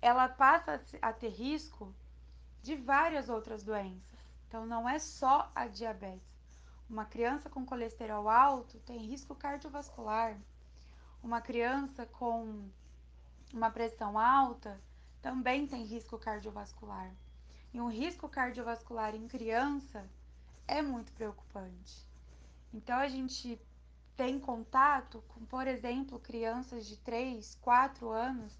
ela 0.01 0.27
passa 0.27 0.84
a 1.00 1.13
ter 1.13 1.29
risco 1.29 1.93
de 2.63 2.75
várias 2.75 3.29
outras 3.29 3.62
doenças. 3.62 4.19
Então, 4.48 4.65
não 4.65 4.89
é 4.89 4.98
só 4.98 5.51
a 5.53 5.67
diabetes. 5.67 6.25
Uma 6.89 7.05
criança 7.05 7.51
com 7.51 7.63
colesterol 7.63 8.27
alto 8.27 8.79
tem 8.79 8.98
risco 8.98 9.36
cardiovascular. 9.36 10.36
Uma 11.22 11.39
criança 11.39 12.07
com 12.07 12.67
uma 13.53 13.69
pressão 13.69 14.17
alta 14.17 14.81
também 15.22 15.67
tem 15.67 15.84
risco 15.84 16.17
cardiovascular. 16.17 17.13
E 17.72 17.79
um 17.79 17.91
risco 17.91 18.27
cardiovascular 18.27 19.13
em 19.13 19.27
criança 19.27 20.03
é 20.67 20.81
muito 20.81 21.13
preocupante. 21.13 22.03
Então 22.74 22.98
a 22.98 23.07
gente 23.07 23.62
tem 24.15 24.39
contato 24.39 25.24
com, 25.29 25.45
por 25.45 25.67
exemplo, 25.67 26.19
crianças 26.19 26.86
de 26.88 26.98
3, 26.98 27.55
4 27.62 28.10
anos 28.10 28.53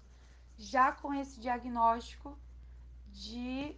já 0.58 0.92
com 0.92 1.12
esse 1.12 1.40
diagnóstico 1.40 2.38
de 3.08 3.76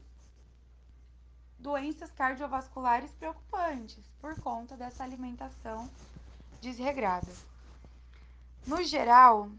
doenças 1.58 2.10
cardiovasculares 2.12 3.10
preocupantes 3.12 4.08
por 4.20 4.40
conta 4.40 4.76
dessa 4.76 5.02
alimentação 5.02 5.90
desregrada. 6.60 7.32
No 8.66 8.82
geral, 8.82 9.50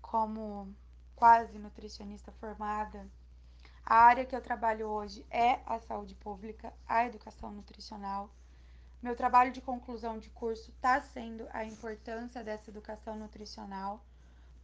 como 0.00 0.72
quase 1.16 1.58
nutricionista 1.58 2.30
formada, 2.32 3.08
a 3.84 3.96
área 3.96 4.24
que 4.24 4.34
eu 4.34 4.40
trabalho 4.40 4.86
hoje 4.86 5.26
é 5.30 5.60
a 5.66 5.78
saúde 5.78 6.14
pública, 6.14 6.72
a 6.86 7.04
educação 7.04 7.50
nutricional. 7.50 8.30
Meu 9.04 9.14
trabalho 9.14 9.52
de 9.52 9.60
conclusão 9.60 10.18
de 10.18 10.30
curso 10.30 10.70
está 10.70 10.98
sendo 11.02 11.46
a 11.50 11.62
importância 11.62 12.42
dessa 12.42 12.70
educação 12.70 13.18
nutricional 13.18 14.02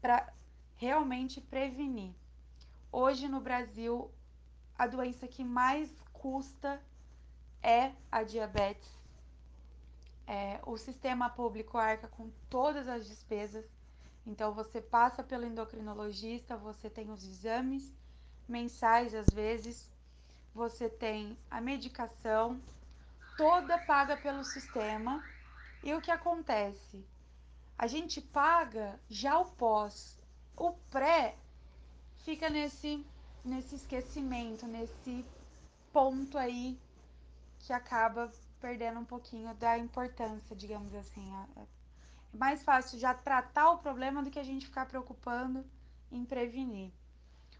para 0.01 0.33
realmente 0.77 1.43
prevenir. 1.43 2.15
Hoje 2.91 3.29
no 3.29 3.39
Brasil, 3.39 4.11
a 4.79 4.87
doença 4.87 5.29
que 5.29 5.45
mais 5.45 5.91
custa 6.11 6.83
é 7.63 7.93
a 8.11 8.23
diabetes. 8.23 8.91
É, 10.27 10.59
o 10.65 10.79
sistema 10.79 11.29
público 11.29 11.77
arca 11.77 12.09
com 12.09 12.31
todas 12.49 12.89
as 12.89 13.07
despesas. 13.07 13.67
Então 14.25 14.55
você 14.55 14.81
passa 14.81 15.23
pelo 15.23 15.45
endocrinologista, 15.45 16.57
você 16.57 16.89
tem 16.89 17.11
os 17.11 17.23
exames 17.25 17.93
mensais 18.49 19.15
às 19.15 19.29
vezes, 19.29 19.87
você 20.55 20.89
tem 20.89 21.37
a 21.51 21.61
medicação 21.61 22.59
toda 23.41 23.79
paga 23.79 24.19
pelo 24.19 24.45
sistema. 24.45 25.25
E 25.83 25.95
o 25.95 26.01
que 26.03 26.11
acontece? 26.11 27.03
A 27.79 27.87
gente 27.87 28.21
paga 28.21 29.01
já 29.09 29.39
o 29.39 29.47
pós. 29.53 30.21
O 30.55 30.73
pré 30.91 31.39
fica 32.19 32.51
nesse 32.51 33.03
nesse 33.43 33.77
esquecimento, 33.77 34.67
nesse 34.67 35.25
ponto 35.91 36.37
aí 36.37 36.79
que 37.61 37.73
acaba 37.73 38.31
perdendo 38.61 39.01
um 39.01 39.07
pouquinho 39.07 39.55
da 39.55 39.79
importância, 39.79 40.55
digamos 40.55 40.95
assim. 40.95 41.27
É 41.57 41.67
mais 42.37 42.63
fácil 42.63 42.99
já 42.99 43.15
tratar 43.15 43.71
o 43.71 43.79
problema 43.79 44.23
do 44.23 44.31
que 44.31 44.39
a 44.39 44.45
gente 44.45 44.67
ficar 44.67 44.85
preocupando 44.85 45.65
em 46.13 46.27
prevenir 46.27 46.93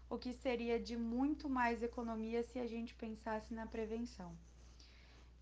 o 0.07 0.19
que 0.19 0.31
seria 0.31 0.79
de 0.79 0.95
muito 0.95 1.49
mais 1.49 1.81
economia 1.81 2.43
se 2.43 2.59
a 2.59 2.67
gente 2.67 2.93
pensasse 2.93 3.51
na 3.51 3.65
prevenção. 3.65 4.37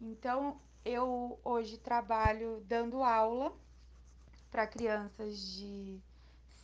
Então, 0.01 0.61
eu 0.85 1.39
hoje 1.43 1.77
trabalho 1.77 2.63
dando 2.65 3.03
aula 3.03 3.53
para 4.49 4.65
crianças 4.65 5.37
de 5.39 5.99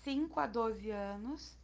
5 0.04 0.39
a 0.39 0.48
12 0.48 0.89
anos. 0.89 1.58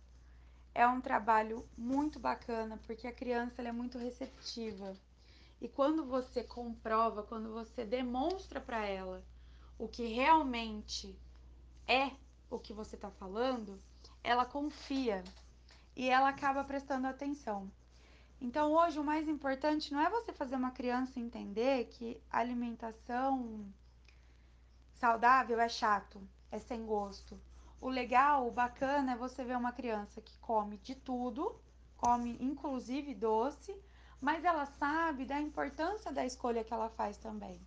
É 0.73 0.87
um 0.87 1.01
trabalho 1.01 1.67
muito 1.77 2.19
bacana 2.19 2.79
porque 2.85 3.07
a 3.07 3.13
criança 3.13 3.61
é 3.61 3.71
muito 3.71 3.97
receptiva. 3.97 4.95
E 5.61 5.67
quando 5.67 6.05
você 6.05 6.43
comprova, 6.43 7.23
quando 7.23 7.53
você 7.53 7.85
demonstra 7.85 8.59
para 8.59 8.85
ela 8.85 9.23
o 9.77 9.87
que 9.87 10.05
realmente 10.05 11.17
é 11.87 12.11
o 12.49 12.59
que 12.59 12.73
você 12.73 12.95
está 12.95 13.11
falando, 13.11 13.81
ela 14.23 14.45
confia 14.45 15.23
e 15.95 16.09
ela 16.09 16.29
acaba 16.29 16.63
prestando 16.63 17.07
atenção. 17.07 17.71
Então, 18.41 18.73
hoje, 18.73 18.99
o 18.99 19.03
mais 19.03 19.27
importante 19.29 19.93
não 19.93 20.01
é 20.01 20.09
você 20.09 20.33
fazer 20.33 20.55
uma 20.55 20.71
criança 20.71 21.19
entender 21.19 21.85
que 21.85 22.19
alimentação 22.27 23.71
saudável 24.95 25.59
é 25.59 25.69
chato, 25.69 26.19
é 26.49 26.57
sem 26.57 26.83
gosto. 26.83 27.39
O 27.79 27.87
legal, 27.87 28.47
o 28.47 28.51
bacana 28.51 29.11
é 29.11 29.15
você 29.15 29.43
ver 29.43 29.55
uma 29.55 29.71
criança 29.71 30.19
que 30.21 30.35
come 30.39 30.79
de 30.79 30.95
tudo, 30.95 31.61
come 31.95 32.35
inclusive 32.39 33.13
doce, 33.13 33.79
mas 34.19 34.43
ela 34.43 34.65
sabe 34.65 35.23
da 35.23 35.39
importância 35.39 36.11
da 36.11 36.25
escolha 36.25 36.63
que 36.63 36.73
ela 36.73 36.89
faz 36.89 37.17
também. 37.17 37.61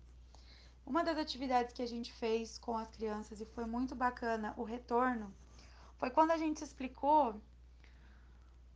Uma 0.85 1.05
das 1.05 1.17
atividades 1.17 1.73
que 1.73 1.81
a 1.81 1.87
gente 1.87 2.11
fez 2.11 2.57
com 2.57 2.77
as 2.77 2.89
crianças 2.89 3.39
e 3.39 3.45
foi 3.45 3.65
muito 3.65 3.95
bacana 3.95 4.53
o 4.57 4.63
retorno 4.63 5.33
foi 5.97 6.09
quando 6.09 6.31
a 6.31 6.37
gente 6.37 6.61
explicou 6.61 7.41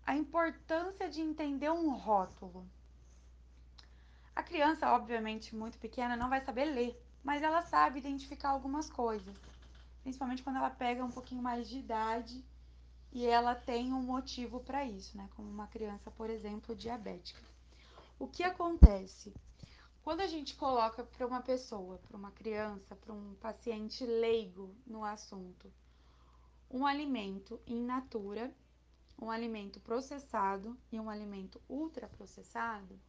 a 0.10 0.16
importância 0.16 1.08
de 1.08 1.22
entender 1.22 1.70
um 1.70 1.92
rótulo. 1.96 2.68
A 4.36 4.42
criança, 4.42 4.92
obviamente, 4.92 5.56
muito 5.56 5.78
pequena, 5.78 6.16
não 6.16 6.30
vai 6.30 6.42
saber 6.42 6.66
ler, 6.66 7.00
mas 7.24 7.44
ela 7.44 7.62
sabe 7.62 8.00
identificar 8.00 8.50
algumas 8.50 8.90
coisas, 8.90 9.38
principalmente 10.02 10.42
quando 10.42 10.56
ela 10.56 10.72
pega 10.72 11.06
um 11.06 11.12
pouquinho 11.12 11.44
mais 11.44 11.70
de 11.70 11.78
idade 11.78 12.44
e 13.12 13.24
ela 13.28 13.54
tem 13.54 13.94
um 13.94 14.02
motivo 14.02 14.60
para 14.62 14.84
isso, 14.84 15.16
né? 15.16 15.30
Como 15.36 15.48
uma 15.48 15.68
criança, 15.68 16.10
por 16.10 16.28
exemplo, 16.28 16.76
diabética. 16.76 17.44
O 18.18 18.28
que 18.28 18.42
acontece? 18.42 19.32
Quando 20.02 20.22
a 20.22 20.28
gente 20.28 20.56
coloca 20.56 21.04
para 21.04 21.28
uma 21.28 21.42
pessoa, 21.42 22.00
para 22.08 22.18
uma 22.18 22.32
criança, 22.32 22.96
para 22.96 23.14
um 23.14 23.36
paciente 23.36 24.04
leigo 24.04 24.76
no 24.88 25.06
assunto, 25.06 25.72
um 26.68 26.84
alimento 26.84 27.62
in 27.68 27.86
natura, 27.86 28.52
um 29.22 29.30
alimento 29.30 29.80
processado 29.80 30.78
e 30.92 31.00
um 31.00 31.10
alimento 31.10 31.62
ultraprocessado, 31.68 33.00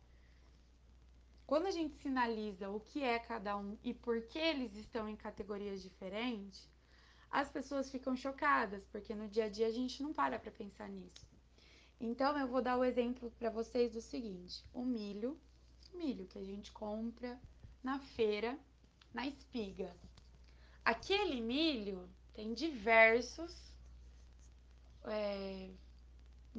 quando 1.46 1.66
a 1.66 1.70
gente 1.70 1.96
sinaliza 1.96 2.70
o 2.70 2.80
que 2.80 3.02
é 3.02 3.18
cada 3.18 3.56
um 3.56 3.76
e 3.82 3.92
por 3.92 4.22
que 4.22 4.38
eles 4.38 4.74
estão 4.76 5.08
em 5.08 5.16
categorias 5.16 5.82
diferentes, 5.82 6.68
as 7.30 7.50
pessoas 7.50 7.90
ficam 7.90 8.16
chocadas, 8.16 8.84
porque 8.86 9.14
no 9.14 9.28
dia 9.28 9.44
a 9.44 9.48
dia 9.48 9.66
a 9.66 9.72
gente 9.72 10.02
não 10.02 10.12
para 10.12 10.38
para 10.38 10.50
pensar 10.50 10.88
nisso. 10.88 11.28
Então 12.00 12.36
eu 12.38 12.48
vou 12.48 12.62
dar 12.62 12.76
o 12.76 12.84
exemplo 12.84 13.30
para 13.38 13.50
vocês 13.50 13.92
do 13.92 14.00
seguinte: 14.00 14.64
o 14.72 14.84
milho, 14.84 15.38
o 15.92 15.98
milho 15.98 16.26
que 16.26 16.38
a 16.38 16.44
gente 16.44 16.72
compra 16.72 17.38
na 17.82 17.98
feira, 17.98 18.58
na 19.12 19.26
espiga. 19.26 19.94
Aquele 20.84 21.40
milho 21.40 22.08
tem 22.32 22.54
diversos 22.54 23.70
é, 25.04 25.70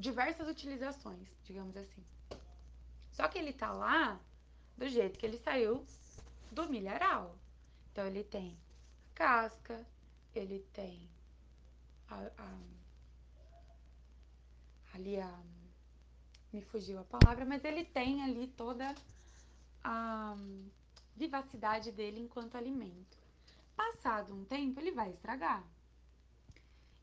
diversas 0.01 0.47
utilizações, 0.47 1.27
digamos 1.43 1.77
assim. 1.77 2.03
Só 3.11 3.27
que 3.27 3.37
ele 3.37 3.53
tá 3.53 3.71
lá 3.71 4.19
do 4.75 4.87
jeito 4.89 5.19
que 5.19 5.25
ele 5.25 5.37
saiu 5.37 5.85
do 6.51 6.67
milharal. 6.67 7.37
Então 7.91 8.05
ele 8.07 8.23
tem 8.23 8.57
casca, 9.13 9.85
ele 10.33 10.59
tem 10.73 11.07
a, 12.09 12.31
a, 12.37 12.57
ali 14.95 15.19
a 15.19 15.39
me 16.51 16.61
fugiu 16.61 16.99
a 16.99 17.03
palavra, 17.03 17.45
mas 17.45 17.63
ele 17.63 17.85
tem 17.85 18.23
ali 18.23 18.47
toda 18.47 18.93
a 19.83 20.35
vivacidade 21.15 21.91
dele 21.91 22.19
enquanto 22.19 22.55
alimento. 22.55 23.17
Passado 23.75 24.33
um 24.33 24.43
tempo, 24.43 24.79
ele 24.79 24.91
vai 24.91 25.11
estragar. 25.11 25.63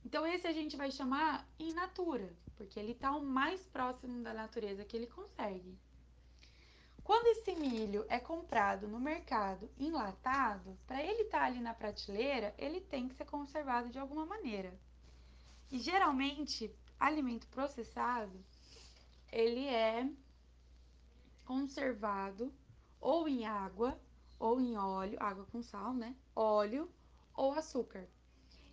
Então 0.04 0.26
esse 0.26 0.46
a 0.46 0.52
gente 0.52 0.76
vai 0.76 0.90
chamar 0.90 1.48
in 1.58 1.72
natura, 1.72 2.30
porque 2.58 2.78
ele 2.78 2.92
está 2.92 3.16
o 3.16 3.24
mais 3.24 3.64
próximo 3.68 4.22
da 4.22 4.34
natureza 4.34 4.84
que 4.84 4.96
ele 4.96 5.06
consegue. 5.06 5.78
Quando 7.04 7.28
esse 7.28 7.54
milho 7.54 8.04
é 8.08 8.18
comprado 8.18 8.86
no 8.86 9.00
mercado 9.00 9.70
enlatado, 9.78 10.76
para 10.86 11.02
ele 11.02 11.22
estar 11.22 11.38
tá 11.38 11.46
ali 11.46 11.60
na 11.60 11.72
prateleira, 11.72 12.54
ele 12.58 12.82
tem 12.82 13.08
que 13.08 13.14
ser 13.14 13.24
conservado 13.24 13.88
de 13.88 13.98
alguma 13.98 14.26
maneira. 14.26 14.78
E 15.70 15.78
geralmente, 15.78 16.70
alimento 17.00 17.46
processado, 17.48 18.44
ele 19.32 19.66
é 19.66 20.06
conservado 21.46 22.52
ou 23.00 23.26
em 23.26 23.46
água 23.46 23.98
ou 24.38 24.60
em 24.60 24.76
óleo, 24.76 25.16
água 25.18 25.46
com 25.46 25.62
sal, 25.62 25.94
né? 25.94 26.14
Óleo 26.36 26.90
ou 27.34 27.52
açúcar. 27.52 28.06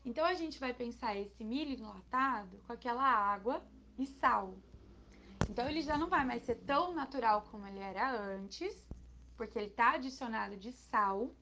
Então 0.04 0.26
a 0.26 0.34
gente 0.34 0.60
vai 0.60 0.74
pensar 0.74 1.16
esse 1.16 1.44
milho 1.44 1.72
enlatado 1.72 2.58
com 2.68 2.74
aquela 2.74 3.04
água 3.04 3.64
e 3.98 4.06
sal. 4.06 4.58
Então 5.50 5.70
ele 5.70 5.82
já 5.82 5.98
não 5.98 6.10
vai 6.10 6.26
mais 6.26 6.44
ser 6.44 6.56
tão 6.56 6.94
natural 6.94 7.44
como 7.52 7.68
ele 7.68 7.80
era 7.80 8.12
antes, 8.12 8.84
porque 9.38 9.58
ele 9.58 9.68
está 9.68 9.94
adicionado 9.94 10.58
de 10.58 10.72
sal, 10.72 11.34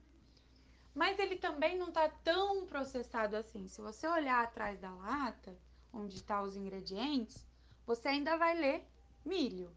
mas 0.93 1.17
ele 1.17 1.37
também 1.37 1.77
não 1.77 1.87
está 1.87 2.09
tão 2.09 2.65
processado 2.65 3.35
assim. 3.35 3.67
Se 3.67 3.81
você 3.81 4.07
olhar 4.07 4.43
atrás 4.43 4.79
da 4.79 4.93
lata, 4.93 5.57
onde 5.91 6.15
estão 6.15 6.37
tá 6.37 6.43
os 6.43 6.55
ingredientes, 6.55 7.47
você 7.85 8.09
ainda 8.09 8.37
vai 8.37 8.55
ler 8.55 8.87
milho. 9.25 9.71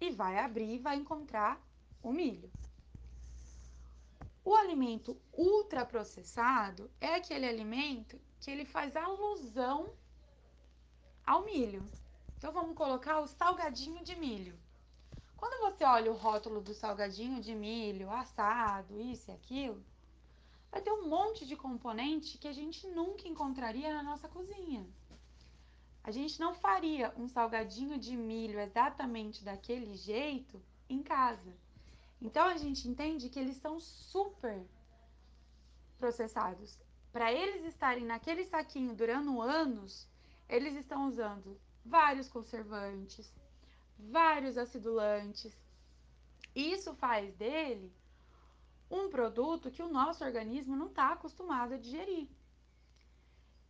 E 0.00 0.10
vai 0.10 0.38
abrir 0.38 0.74
e 0.74 0.78
vai 0.78 0.96
encontrar 0.96 1.60
o 2.02 2.12
milho. 2.12 2.50
O 4.44 4.54
alimento 4.54 5.20
ultraprocessado 5.32 6.90
é 7.00 7.14
aquele 7.14 7.46
alimento 7.46 8.18
que 8.40 8.50
ele 8.50 8.64
faz 8.64 8.96
alusão 8.96 9.92
ao 11.30 11.44
milho. 11.44 11.88
Então 12.36 12.52
vamos 12.52 12.74
colocar 12.74 13.20
o 13.20 13.28
salgadinho 13.28 14.02
de 14.02 14.16
milho. 14.16 14.58
Quando 15.36 15.60
você 15.60 15.84
olha 15.84 16.10
o 16.10 16.16
rótulo 16.16 16.60
do 16.60 16.74
salgadinho 16.74 17.40
de 17.40 17.54
milho, 17.54 18.10
assado, 18.10 19.00
isso 19.00 19.30
e 19.30 19.34
aquilo, 19.34 19.80
vai 20.72 20.82
ter 20.82 20.90
um 20.90 21.08
monte 21.08 21.46
de 21.46 21.54
componente 21.54 22.36
que 22.36 22.48
a 22.48 22.52
gente 22.52 22.84
nunca 22.88 23.28
encontraria 23.28 23.94
na 23.94 24.02
nossa 24.02 24.28
cozinha. 24.28 24.84
A 26.02 26.10
gente 26.10 26.40
não 26.40 26.52
faria 26.52 27.14
um 27.16 27.28
salgadinho 27.28 27.96
de 27.96 28.16
milho 28.16 28.58
exatamente 28.58 29.44
daquele 29.44 29.94
jeito 29.94 30.60
em 30.88 31.00
casa. 31.00 31.54
Então 32.20 32.48
a 32.48 32.56
gente 32.56 32.88
entende 32.88 33.28
que 33.28 33.38
eles 33.38 33.56
são 33.58 33.78
super 33.78 34.66
processados. 35.96 36.76
Para 37.12 37.32
eles 37.32 37.64
estarem 37.66 38.04
naquele 38.04 38.44
saquinho 38.44 38.96
durando 38.96 39.40
anos, 39.40 40.09
eles 40.50 40.74
estão 40.74 41.06
usando 41.06 41.58
vários 41.84 42.28
conservantes, 42.28 43.32
vários 43.96 44.58
acidulantes. 44.58 45.56
Isso 46.54 46.92
faz 46.94 47.32
dele 47.34 47.92
um 48.90 49.08
produto 49.08 49.70
que 49.70 49.82
o 49.82 49.88
nosso 49.88 50.24
organismo 50.24 50.74
não 50.74 50.88
está 50.88 51.12
acostumado 51.12 51.74
a 51.74 51.78
digerir. 51.78 52.28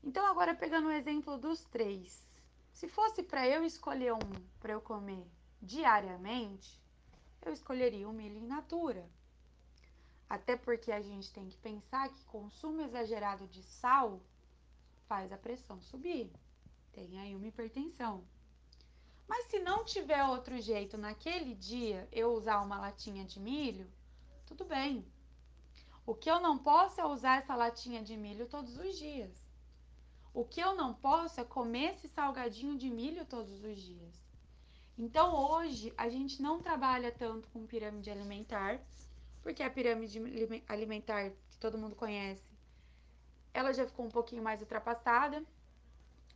Então, 0.02 0.24
agora 0.26 0.54
pegando 0.54 0.88
o 0.88 0.92
exemplo 0.92 1.36
dos 1.36 1.62
três, 1.66 2.26
se 2.72 2.88
fosse 2.88 3.22
para 3.22 3.46
eu 3.46 3.62
escolher 3.62 4.14
um 4.14 4.30
para 4.58 4.72
eu 4.72 4.80
comer 4.80 5.26
diariamente, 5.60 6.80
eu 7.42 7.52
escolheria 7.52 8.08
o 8.08 8.12
milho 8.12 8.38
in 8.38 8.46
natura. 8.46 9.06
Até 10.28 10.56
porque 10.56 10.90
a 10.90 11.02
gente 11.02 11.30
tem 11.30 11.48
que 11.50 11.58
pensar 11.58 12.08
que 12.08 12.24
consumo 12.24 12.80
exagerado 12.80 13.46
de 13.48 13.62
sal 13.62 14.22
faz 15.06 15.30
a 15.32 15.36
pressão 15.36 15.82
subir. 15.82 16.32
Tem 16.92 17.18
aí 17.18 17.34
uma 17.34 17.46
hipertensão. 17.46 18.24
Mas 19.28 19.46
se 19.46 19.60
não 19.60 19.84
tiver 19.84 20.24
outro 20.24 20.60
jeito 20.60 20.98
naquele 20.98 21.54
dia 21.54 22.08
eu 22.10 22.32
usar 22.32 22.60
uma 22.60 22.78
latinha 22.78 23.24
de 23.24 23.38
milho, 23.38 23.88
tudo 24.44 24.64
bem. 24.64 25.06
O 26.04 26.14
que 26.14 26.30
eu 26.30 26.40
não 26.40 26.58
posso 26.58 27.00
é 27.00 27.06
usar 27.06 27.38
essa 27.38 27.54
latinha 27.54 28.02
de 28.02 28.16
milho 28.16 28.48
todos 28.48 28.76
os 28.76 28.98
dias. 28.98 29.30
O 30.34 30.44
que 30.44 30.60
eu 30.60 30.74
não 30.74 30.92
posso 30.92 31.40
é 31.40 31.44
comer 31.44 31.94
esse 31.94 32.08
salgadinho 32.08 32.76
de 32.76 32.90
milho 32.90 33.24
todos 33.24 33.62
os 33.62 33.80
dias. 33.80 34.20
Então 34.98 35.34
hoje 35.34 35.94
a 35.96 36.08
gente 36.08 36.42
não 36.42 36.60
trabalha 36.60 37.10
tanto 37.10 37.48
com 37.48 37.66
pirâmide 37.66 38.10
alimentar, 38.10 38.80
porque 39.42 39.62
a 39.62 39.70
pirâmide 39.70 40.20
alimentar 40.68 41.30
que 41.48 41.58
todo 41.58 41.78
mundo 41.78 41.96
conhece, 41.96 42.44
ela 43.54 43.72
já 43.72 43.86
ficou 43.86 44.06
um 44.06 44.10
pouquinho 44.10 44.42
mais 44.42 44.60
ultrapassada. 44.60 45.44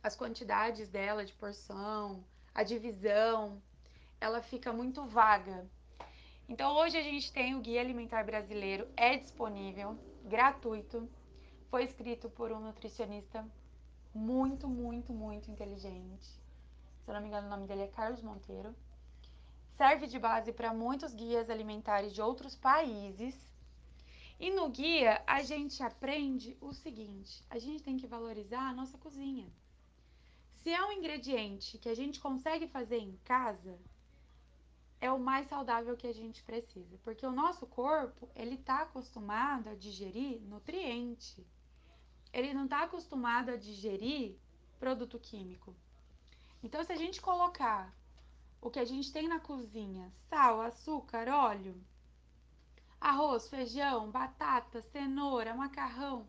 As 0.05 0.15
quantidades 0.15 0.87
dela 0.87 1.25
de 1.25 1.33
porção, 1.33 2.23
a 2.53 2.61
divisão, 2.61 3.59
ela 4.21 4.39
fica 4.39 4.71
muito 4.71 5.03
vaga. 5.03 5.67
Então 6.47 6.75
hoje 6.75 6.95
a 6.95 7.01
gente 7.01 7.33
tem 7.33 7.55
o 7.55 7.59
Guia 7.59 7.81
Alimentar 7.81 8.23
Brasileiro, 8.23 8.87
é 8.95 9.17
disponível, 9.17 9.97
gratuito. 10.23 11.09
Foi 11.71 11.85
escrito 11.85 12.29
por 12.29 12.51
um 12.51 12.59
nutricionista 12.59 13.43
muito, 14.13 14.67
muito, 14.67 15.11
muito 15.11 15.49
inteligente. 15.49 16.27
Se 17.01 17.09
eu 17.09 17.15
não 17.15 17.21
me 17.21 17.29
engano, 17.29 17.47
o 17.47 17.49
nome 17.49 17.65
dele 17.65 17.81
é 17.81 17.87
Carlos 17.87 18.21
Monteiro. 18.21 18.75
Serve 19.75 20.05
de 20.05 20.19
base 20.19 20.53
para 20.53 20.71
muitos 20.71 21.15
guias 21.15 21.49
alimentares 21.49 22.13
de 22.13 22.21
outros 22.21 22.55
países. 22.55 23.35
E 24.39 24.51
no 24.51 24.69
guia 24.69 25.23
a 25.25 25.41
gente 25.41 25.81
aprende 25.81 26.55
o 26.61 26.73
seguinte: 26.73 27.43
a 27.49 27.57
gente 27.57 27.81
tem 27.81 27.97
que 27.97 28.05
valorizar 28.05 28.69
a 28.69 28.73
nossa 28.73 28.99
cozinha. 28.99 29.51
Se 30.65 30.71
é 30.71 30.83
um 30.83 30.91
ingrediente 30.91 31.77
que 31.77 31.87
a 31.87 31.93
gente 31.93 32.19
consegue 32.19 32.67
fazer 32.67 32.97
em 32.97 33.15
casa, 33.17 33.77
é 34.99 35.11
o 35.11 35.19
mais 35.19 35.47
saudável 35.47 35.95
que 35.95 36.07
a 36.07 36.11
gente 36.11 36.41
precisa, 36.41 36.97
porque 37.03 37.23
o 37.23 37.31
nosso 37.31 37.67
corpo 37.67 38.27
ele 38.35 38.55
está 38.55 38.81
acostumado 38.81 39.69
a 39.69 39.75
digerir 39.75 40.41
nutriente, 40.41 41.45
ele 42.33 42.51
não 42.51 42.63
está 42.63 42.81
acostumado 42.81 43.51
a 43.51 43.57
digerir 43.57 44.39
produto 44.79 45.19
químico. 45.19 45.75
Então, 46.63 46.83
se 46.83 46.91
a 46.91 46.97
gente 46.97 47.21
colocar 47.21 47.93
o 48.59 48.71
que 48.71 48.79
a 48.79 48.85
gente 48.85 49.13
tem 49.13 49.27
na 49.27 49.39
cozinha, 49.39 50.11
sal, 50.31 50.61
açúcar, 50.61 51.27
óleo, 51.27 51.79
arroz, 52.99 53.47
feijão, 53.47 54.09
batata, 54.09 54.81
cenoura, 54.81 55.53
macarrão, 55.53 56.27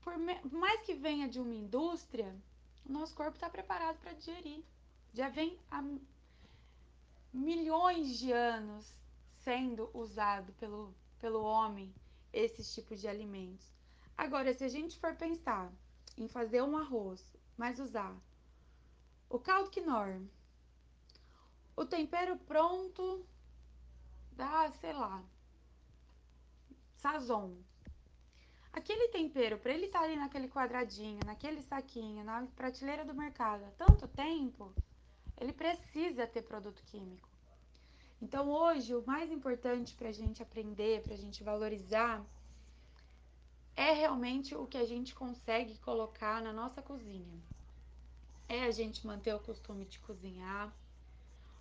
por 0.00 0.16
mais 0.16 0.80
que 0.82 0.94
venha 0.94 1.28
de 1.28 1.40
uma 1.40 1.54
indústria, 1.54 2.32
o 2.84 2.92
nosso 2.92 3.14
corpo 3.14 3.34
está 3.34 3.48
preparado 3.48 3.98
para 3.98 4.12
digerir. 4.12 4.64
Já 5.12 5.28
vem 5.28 5.58
há 5.70 5.82
milhões 7.32 8.18
de 8.18 8.32
anos 8.32 8.94
sendo 9.38 9.90
usado 9.94 10.52
pelo, 10.54 10.94
pelo 11.18 11.42
homem 11.42 11.94
esses 12.32 12.72
tipos 12.74 13.00
de 13.00 13.08
alimentos. 13.08 13.72
Agora, 14.16 14.52
se 14.54 14.64
a 14.64 14.68
gente 14.68 14.98
for 14.98 15.14
pensar 15.16 15.72
em 16.16 16.28
fazer 16.28 16.62
um 16.62 16.76
arroz, 16.76 17.24
mas 17.56 17.78
usar 17.78 18.16
o 19.28 19.38
caldo 19.38 19.70
quinor, 19.70 20.20
o 21.74 21.84
tempero 21.84 22.36
pronto 22.36 23.26
da, 24.32 24.70
sei 24.72 24.92
lá, 24.92 25.24
sazon, 26.96 27.56
Aquele 28.72 29.08
tempero, 29.08 29.58
para 29.58 29.74
ele 29.74 29.86
estar 29.86 29.98
tá 29.98 30.04
ali 30.06 30.16
naquele 30.16 30.48
quadradinho, 30.48 31.20
naquele 31.26 31.60
saquinho, 31.62 32.24
na 32.24 32.46
prateleira 32.56 33.04
do 33.04 33.14
mercado 33.14 33.64
há 33.64 33.70
tanto 33.84 34.08
tempo, 34.08 34.72
ele 35.38 35.52
precisa 35.52 36.26
ter 36.26 36.42
produto 36.42 36.82
químico. 36.84 37.28
Então, 38.20 38.48
hoje, 38.48 38.94
o 38.94 39.04
mais 39.04 39.30
importante 39.30 39.94
para 39.94 40.08
a 40.08 40.12
gente 40.12 40.42
aprender, 40.42 41.02
para 41.02 41.12
a 41.12 41.16
gente 41.18 41.42
valorizar, 41.42 42.24
é 43.76 43.92
realmente 43.92 44.54
o 44.54 44.66
que 44.66 44.78
a 44.78 44.86
gente 44.86 45.14
consegue 45.14 45.76
colocar 45.78 46.40
na 46.40 46.52
nossa 46.52 46.80
cozinha. 46.80 47.40
É 48.48 48.64
a 48.64 48.70
gente 48.70 49.06
manter 49.06 49.34
o 49.34 49.40
costume 49.40 49.84
de 49.84 49.98
cozinhar. 50.00 50.72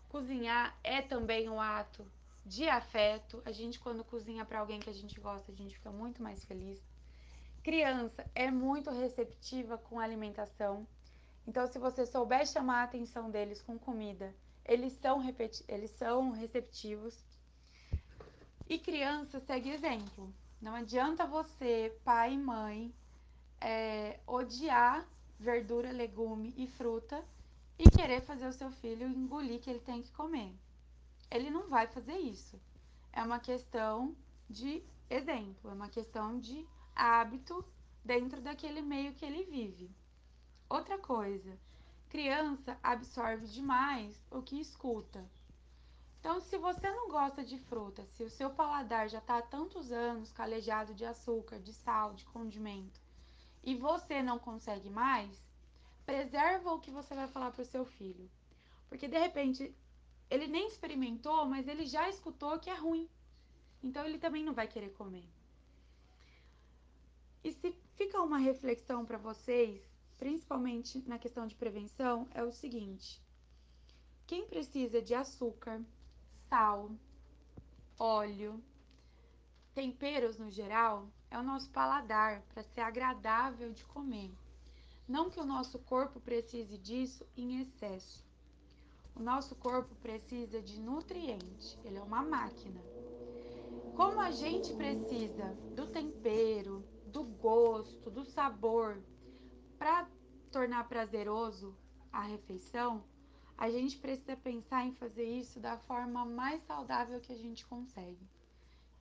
Cozinhar 0.08 0.78
é 0.84 1.02
também 1.02 1.50
um 1.50 1.60
ato 1.60 2.06
de 2.46 2.70
afeto. 2.70 3.42
A 3.44 3.52
gente, 3.52 3.80
quando 3.80 4.04
cozinha 4.04 4.46
para 4.46 4.60
alguém 4.60 4.80
que 4.80 4.90
a 4.90 4.94
gente 4.94 5.20
gosta, 5.20 5.52
a 5.52 5.56
gente 5.56 5.76
fica 5.76 5.90
muito 5.90 6.22
mais 6.22 6.44
feliz. 6.46 6.91
Criança 7.64 8.26
é 8.34 8.50
muito 8.50 8.90
receptiva 8.90 9.78
com 9.78 10.00
alimentação. 10.00 10.88
Então, 11.48 11.68
se 11.68 11.78
você 11.78 12.06
souber 12.06 12.46
chamar 12.48 12.82
a 12.82 12.84
atenção 12.84 13.30
deles 13.30 13.62
com 13.62 13.78
comida, 13.78 14.34
eles 14.66 14.94
são, 14.94 15.22
eles 15.68 15.92
são 15.92 16.32
receptivos. 16.32 17.24
E 18.68 18.80
criança 18.80 19.40
segue 19.40 19.70
exemplo. 19.70 20.34
Não 20.62 20.74
adianta 20.74 21.26
você, 21.26 21.96
pai 22.04 22.34
e 22.34 22.38
mãe, 22.38 22.94
é, 23.60 24.20
odiar 24.26 25.08
verdura, 25.40 25.92
legume 25.92 26.54
e 26.58 26.68
fruta 26.68 27.24
e 27.78 27.90
querer 27.90 28.22
fazer 28.22 28.48
o 28.48 28.54
seu 28.54 28.72
filho 28.72 29.08
engolir 29.08 29.60
que 29.60 29.70
ele 29.70 29.80
tem 29.80 30.02
que 30.02 30.12
comer. 30.12 30.56
Ele 31.30 31.50
não 31.50 31.68
vai 31.68 31.88
fazer 31.88 32.18
isso. 32.18 32.60
É 33.12 33.24
uma 33.24 33.40
questão 33.40 34.16
de 34.50 34.84
exemplo, 35.10 35.72
é 35.72 35.74
uma 35.74 35.90
questão 35.90 36.40
de 36.40 36.68
hábito 36.96 37.66
dentro 38.04 38.42
daquele 38.42 38.82
meio 38.82 39.14
que 39.14 39.26
ele 39.26 39.44
vive. 39.44 39.90
Outra 40.70 40.98
coisa, 40.98 41.58
criança 42.10 42.78
absorve 42.82 43.48
demais 43.48 44.22
o 44.30 44.42
que 44.42 44.60
escuta. 44.60 45.30
Então, 46.20 46.40
se 46.40 46.58
você 46.58 46.90
não 46.92 47.10
gosta 47.10 47.44
de 47.44 47.58
fruta, 47.58 48.06
se 48.06 48.24
o 48.24 48.30
seu 48.30 48.50
paladar 48.52 49.10
já 49.10 49.18
está 49.18 49.40
há 49.40 49.42
tantos 49.42 49.92
anos 49.92 50.32
calejado 50.32 50.94
de 50.94 51.04
açúcar, 51.04 51.60
de 51.60 51.74
sal, 51.74 52.14
de 52.14 52.26
condimento, 52.26 53.02
e 53.64 53.76
você 53.76 54.22
não 54.22 54.38
consegue 54.38 54.90
mais, 54.90 55.44
preserva 56.06 56.74
o 56.74 56.80
que 56.80 56.92
você 56.92 57.16
vai 57.16 57.28
falar 57.28 57.52
para 57.52 57.64
o 57.64 57.66
seu 57.66 57.86
filho. 57.86 58.30
Porque 58.88 59.08
de 59.08 59.18
repente 59.18 59.76
ele 60.30 60.48
nem 60.48 60.68
experimentou, 60.68 61.46
mas 61.46 61.68
ele 61.68 61.86
já 61.86 62.08
escutou 62.10 62.60
que 62.60 62.70
é 62.70 62.76
ruim. 62.76 63.10
Então 63.84 64.06
ele 64.06 64.18
também 64.18 64.44
não 64.44 64.54
vai 64.54 64.68
querer 64.68 64.92
comer. 64.92 65.28
E 67.44 67.52
se 67.52 67.76
fica 67.96 68.22
uma 68.22 68.38
reflexão 68.38 69.06
para 69.06 69.18
vocês, 69.18 69.82
principalmente 70.18 71.04
na 71.08 71.18
questão 71.18 71.48
de 71.48 71.56
prevenção, 71.56 72.28
é 72.34 72.44
o 72.44 72.52
seguinte: 72.52 73.22
quem 74.28 74.46
precisa 74.46 75.02
de 75.02 75.14
açúcar, 75.14 75.82
sal, 76.48 76.92
óleo, 77.98 78.62
temperos 79.74 80.38
no 80.38 80.50
geral, 80.52 81.08
é 81.30 81.38
o 81.38 81.44
nosso 81.44 81.70
paladar 81.70 82.42
para 82.54 82.64
ser 82.64 82.82
agradável 82.82 83.72
de 83.72 83.84
comer. 83.86 84.32
Não 85.08 85.30
que 85.30 85.40
o 85.40 85.46
nosso 85.46 85.80
corpo 85.80 86.20
precise 86.20 86.78
disso 86.78 87.26
em 87.36 87.62
excesso. 87.62 88.24
O 89.16 89.20
nosso 89.22 89.56
corpo 89.56 89.94
precisa 89.96 90.62
de 90.62 90.80
nutriente, 90.80 91.78
ele 91.84 91.98
é 91.98 92.02
uma 92.02 92.24
máquina. 92.24 92.82
Como 93.96 94.20
a 94.20 94.32
gente 94.32 94.74
precisa 94.74 95.54
do 95.76 95.88
tempero, 95.88 96.84
do 97.12 97.24
gosto, 97.24 98.10
do 98.10 98.24
sabor 98.24 99.02
para 99.78 100.08
tornar 100.52 100.88
prazeroso 100.88 101.76
a 102.12 102.22
refeição, 102.22 103.04
a 103.58 103.70
gente 103.70 103.98
precisa 103.98 104.36
pensar 104.36 104.86
em 104.86 104.94
fazer 104.94 105.26
isso 105.26 105.60
da 105.60 105.78
forma 105.78 106.26
mais 106.26 106.64
saudável 106.66 107.20
que 107.20 107.32
a 107.32 107.38
gente 107.38 107.66
consegue. 107.66 108.28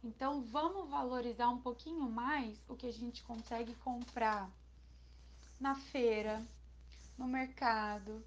Então 0.03 0.43
vamos 0.43 0.89
valorizar 0.89 1.49
um 1.49 1.61
pouquinho 1.61 2.09
mais 2.11 2.59
o 2.69 2.75
que 2.75 2.87
a 2.87 2.93
gente 2.93 3.23
consegue 3.23 3.75
comprar 3.77 4.51
na 5.59 5.75
feira, 5.75 6.45
no 7.17 7.27
mercado. 7.27 8.25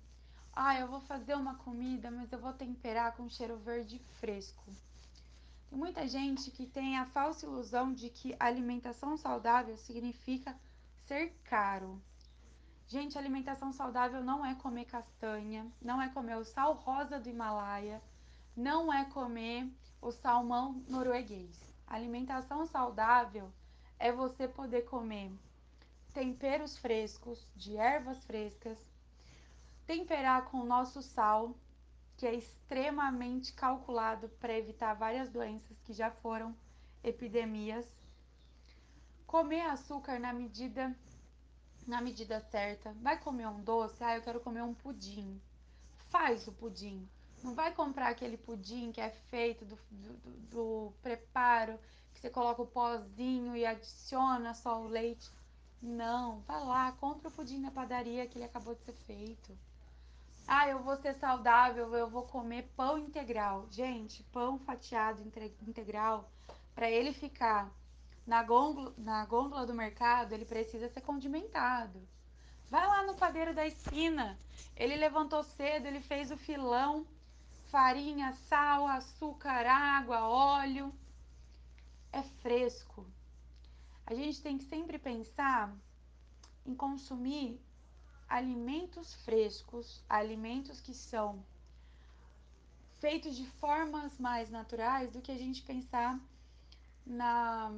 Ah, 0.56 0.80
eu 0.80 0.88
vou 0.88 1.02
fazer 1.02 1.36
uma 1.36 1.56
comida, 1.56 2.12
mas 2.12 2.32
eu 2.32 2.40
vou 2.40 2.54
temperar 2.54 3.16
com 3.16 3.28
cheiro 3.28 3.58
verde 3.58 4.00
fresco. 4.20 4.72
Muita 5.74 6.08
gente 6.08 6.52
que 6.52 6.68
tem 6.68 7.00
a 7.00 7.06
falsa 7.08 7.48
ilusão 7.48 7.92
de 7.92 8.08
que 8.08 8.36
alimentação 8.40 9.18
saudável 9.18 9.76
significa 9.76 10.56
ser 11.08 11.34
caro. 11.44 12.00
Gente, 12.86 13.18
alimentação 13.18 13.74
saudável 13.74 14.24
não 14.24 14.46
é 14.46 14.54
comer 14.54 14.86
castanha, 14.86 15.66
não 15.82 16.00
é 16.00 16.10
comer 16.10 16.38
o 16.38 16.46
sal 16.46 16.76
rosa 16.76 17.20
do 17.20 17.28
Himalaia, 17.28 18.00
não 18.56 18.94
é 18.94 19.04
comer 19.06 19.68
o 20.00 20.12
salmão 20.12 20.84
norueguês. 20.88 21.60
Alimentação 21.88 22.68
saudável 22.68 23.52
é 23.98 24.12
você 24.12 24.48
poder 24.48 24.84
comer 24.84 25.32
temperos 26.14 26.78
frescos, 26.78 27.48
de 27.56 27.78
ervas 27.78 28.24
frescas, 28.26 28.78
temperar 29.88 30.46
com 30.46 30.60
o 30.60 30.66
nosso 30.66 31.02
sal, 31.02 31.56
que 32.24 32.28
é 32.28 32.36
extremamente 32.36 33.52
calculado 33.52 34.30
para 34.40 34.58
evitar 34.58 34.94
várias 34.94 35.30
doenças 35.30 35.78
que 35.82 35.92
já 35.92 36.10
foram 36.10 36.56
epidemias. 37.04 37.86
Comer 39.28 39.60
açúcar 39.60 40.20
na 40.20 40.32
medida 40.32 40.98
na 41.86 42.00
medida 42.00 42.40
certa. 42.40 42.94
Vai 43.02 43.20
comer 43.20 43.48
um 43.48 43.62
doce? 43.62 44.02
Ah, 44.02 44.16
eu 44.16 44.22
quero 44.22 44.40
comer 44.40 44.62
um 44.62 44.74
pudim. 44.74 45.38
Faz 46.08 46.48
o 46.48 46.54
pudim. 46.54 47.06
Não 47.44 47.54
vai 47.54 47.74
comprar 47.74 48.08
aquele 48.08 48.38
pudim 48.38 48.94
que 48.94 49.02
é 49.02 49.10
feito 49.10 49.66
do, 49.66 49.78
do, 49.92 50.32
do, 50.50 50.94
preparo, 51.02 51.78
que 52.14 52.22
você 52.22 52.30
coloca 52.30 52.62
o 52.62 52.68
pozinho 52.68 53.54
e 53.54 53.66
adiciona 53.66 54.54
só 54.54 54.82
o 54.82 54.88
leite. 54.88 55.30
Não, 55.82 56.40
vai 56.48 56.64
lá, 56.64 56.94
compra 56.94 57.28
o 57.28 57.32
pudim 57.34 57.60
na 57.60 57.70
padaria 57.70 58.26
que 58.26 58.38
ele 58.38 58.46
acabou 58.46 58.76
de 58.76 58.82
ser 58.84 58.94
feito. 58.94 59.52
Ah, 60.48 60.68
eu 60.68 60.80
vou 60.84 60.96
ser 60.98 61.14
saudável, 61.14 61.94
eu 61.96 62.10
vou 62.10 62.24
comer 62.24 62.72
pão 62.76 62.98
integral. 62.98 63.68
Gente, 63.70 64.24
pão 64.24 64.60
fatiado 64.60 65.22
integral, 65.68 66.30
para 66.76 66.90
ele 66.90 67.14
ficar 67.14 67.72
na 68.26 68.44
gôndola, 68.44 68.94
na 68.98 69.26
gôndola 69.26 69.66
do 69.66 69.74
mercado, 69.74 70.34
ele 70.34 70.46
precisa 70.46 70.90
ser 70.90 71.02
condimentado. 71.02 72.08
Vai 72.70 72.86
lá 72.88 73.04
no 73.04 73.16
padeiro 73.16 73.54
da 73.54 73.66
esquina. 73.66 74.40
Ele 74.76 74.96
levantou 74.96 75.44
cedo, 75.44 75.86
ele 75.86 76.02
fez 76.02 76.32
o 76.32 76.38
filão, 76.38 77.06
farinha, 77.68 78.34
sal, 78.50 78.88
açúcar, 78.88 79.66
água, 79.66 80.28
óleo. 80.28 80.94
É 82.12 82.22
fresco. 82.22 83.06
A 84.06 84.14
gente 84.14 84.42
tem 84.42 84.58
que 84.58 84.66
sempre 84.66 84.98
pensar 85.00 85.74
em 86.66 86.76
consumir 86.76 87.62
alimentos 88.34 89.14
frescos, 89.26 90.04
alimentos 90.10 90.82
que 90.82 90.92
são 90.92 91.46
feitos 93.00 93.36
de 93.36 93.46
formas 93.62 94.18
mais 94.18 94.50
naturais 94.50 95.12
do 95.12 95.22
que 95.22 95.32
a 95.32 95.38
gente 95.38 95.62
pensar 95.62 96.20
na, 97.06 97.72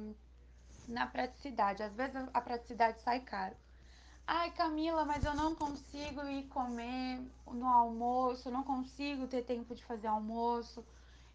na 0.88 1.06
praticidade. 1.06 1.82
Às 1.82 1.92
vezes 1.92 2.16
a 2.32 2.40
praticidade 2.40 3.02
sai 3.02 3.20
caro. 3.20 3.54
Ai, 4.26 4.50
Camila, 4.52 5.04
mas 5.04 5.26
eu 5.26 5.34
não 5.34 5.54
consigo 5.54 6.26
ir 6.26 6.44
comer 6.44 7.20
no 7.46 7.66
almoço, 7.66 8.48
eu 8.48 8.52
não 8.52 8.62
consigo 8.62 9.26
ter 9.26 9.42
tempo 9.42 9.74
de 9.74 9.84
fazer 9.84 10.06
almoço. 10.06 10.82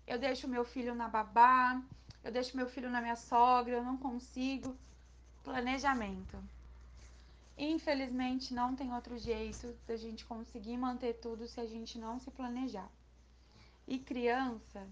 Eu 0.07 0.17
deixo 0.17 0.47
meu 0.47 0.65
filho 0.65 0.95
na 0.95 1.07
babá, 1.07 1.79
eu 2.23 2.31
deixo 2.31 2.57
meu 2.57 2.67
filho 2.67 2.89
na 2.89 2.99
minha 2.99 3.15
sogra, 3.15 3.75
eu 3.75 3.83
não 3.83 3.97
consigo. 3.97 4.75
Planejamento. 5.43 6.37
Infelizmente, 7.63 8.55
não 8.55 8.75
tem 8.75 8.91
outro 8.91 9.15
jeito 9.19 9.71
da 9.85 9.95
gente 9.95 10.25
conseguir 10.25 10.75
manter 10.77 11.13
tudo 11.19 11.47
se 11.47 11.59
a 11.59 11.65
gente 11.67 11.99
não 11.99 12.17
se 12.17 12.31
planejar. 12.31 12.89
E 13.87 13.99
criança 13.99 14.89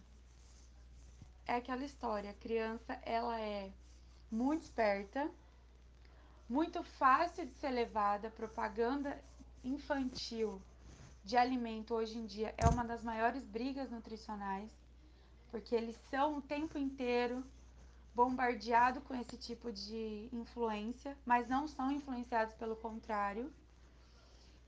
é 1.47 1.55
aquela 1.55 1.83
história, 1.83 2.31
criança 2.35 2.93
ela 3.01 3.41
é 3.41 3.71
muito 4.31 4.61
esperta, 4.61 5.31
muito 6.47 6.83
fácil 6.83 7.47
de 7.47 7.55
ser 7.55 7.71
levada, 7.71 8.29
propaganda 8.29 9.19
infantil 9.63 10.61
de 11.23 11.35
alimento 11.35 11.95
hoje 11.95 12.19
em 12.19 12.25
dia 12.27 12.53
é 12.55 12.69
uma 12.69 12.85
das 12.85 13.03
maiores 13.03 13.43
brigas 13.47 13.89
nutricionais, 13.89 14.69
porque 15.49 15.73
eles 15.73 15.97
são 16.11 16.37
o 16.37 16.41
tempo 16.43 16.77
inteiro 16.77 17.43
bombardeados 18.13 19.03
com 19.03 19.15
esse 19.15 19.37
tipo 19.37 19.71
de 19.71 20.29
influência, 20.31 21.17
mas 21.25 21.47
não 21.47 21.67
são 21.67 21.91
influenciados 21.91 22.53
pelo 22.55 22.75
contrário. 22.75 23.51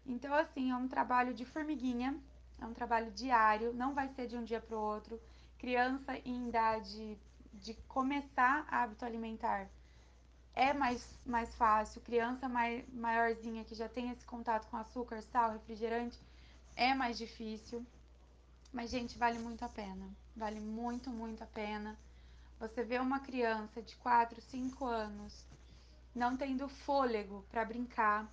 Então, 0.06 0.34
assim, 0.34 0.72
é 0.72 0.76
um 0.76 0.88
trabalho 0.88 1.34
de 1.34 1.46
formiguinha, 1.46 2.20
é 2.60 2.66
um 2.66 2.74
trabalho 2.74 3.12
diário, 3.12 3.74
não 3.74 3.94
vai 3.94 4.10
ser 4.10 4.28
de 4.28 4.38
um 4.38 4.44
dia 4.44 4.60
para 4.60 4.78
o 4.78 4.82
outro 4.82 5.20
criança 5.58 6.18
em 6.26 6.50
idade 6.50 7.20
de 7.54 7.76
começar 7.88 8.66
hábito 8.68 9.06
alimentar 9.06 9.70
é 10.54 10.74
mais, 10.74 11.08
mais 11.26 11.54
fácil, 11.56 12.02
criança 12.02 12.50
mai, 12.50 12.86
maiorzinha 12.92 13.64
que 13.64 13.76
já 13.76 13.88
tem 13.88 14.10
esse 14.12 14.26
contato 14.26 14.68
com 14.68 14.78
açúcar, 14.78 15.22
sal, 15.22 15.54
refrigerante, 15.54 16.20
é 16.76 16.94
mais 16.94 17.18
difícil. 17.18 17.86
Mas, 18.74 18.90
gente, 18.90 19.18
vale 19.18 19.40
muito 19.40 19.64
a 19.64 19.70
pena. 19.70 20.10
Vale 20.36 20.60
muito, 20.60 21.10
muito 21.10 21.44
a 21.44 21.48
pena. 21.48 21.98
Você 22.62 22.84
vê 22.84 23.00
uma 23.00 23.20
criança 23.20 23.82
de 23.82 23.96
4, 23.96 24.40
5 24.40 24.86
anos 24.86 25.44
não 26.14 26.38
tendo 26.38 26.70
fôlego 26.70 27.44
para 27.50 27.66
brincar, 27.66 28.32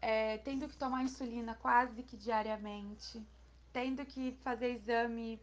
é, 0.00 0.38
tendo 0.38 0.66
que 0.66 0.74
tomar 0.74 1.02
insulina 1.02 1.54
quase 1.56 2.02
que 2.02 2.16
diariamente, 2.16 3.22
tendo 3.70 4.06
que 4.06 4.32
fazer 4.40 4.76
exame 4.76 5.38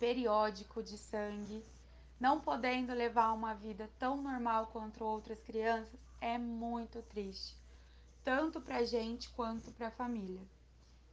periódico 0.00 0.82
de 0.82 0.98
sangue, 0.98 1.64
não 2.18 2.40
podendo 2.40 2.92
levar 2.92 3.30
uma 3.32 3.54
vida 3.54 3.88
tão 4.00 4.20
normal 4.20 4.66
quanto 4.72 5.04
outras 5.04 5.38
crianças, 5.44 6.00
é 6.20 6.36
muito 6.36 7.00
triste, 7.02 7.56
tanto 8.24 8.60
para 8.60 8.84
gente 8.84 9.28
quanto 9.28 9.70
para 9.70 9.86
a 9.86 9.92
família. 9.92 10.42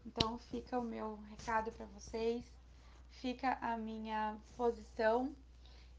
Então 0.03 0.39
fica 0.39 0.79
o 0.79 0.84
meu 0.84 1.19
recado 1.29 1.71
para 1.71 1.86
vocês, 1.86 2.43
fica 3.12 3.60
a 3.62 3.77
minha 3.77 4.36
posição 4.58 5.36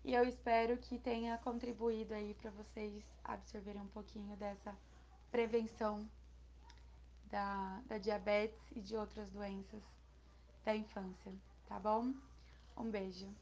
e 0.04 0.14
eu 0.14 0.24
espero 0.24 0.76
que 0.76 0.98
tenha 0.98 1.38
contribuído 1.38 2.12
aí 2.12 2.34
para 2.34 2.50
vocês 2.50 3.02
absorverem 3.24 3.80
um 3.80 3.88
pouquinho 3.88 4.36
dessa 4.36 4.76
prevenção 5.30 6.08
da, 7.24 7.80
da 7.86 7.98
diabetes 7.98 8.60
e 8.76 8.80
de 8.80 8.94
outras 8.94 9.30
doenças 9.30 9.82
da 10.62 10.76
infância, 10.76 11.32
tá 11.66 11.78
bom? 11.78 12.14
Um 12.76 12.90
beijo. 12.90 13.34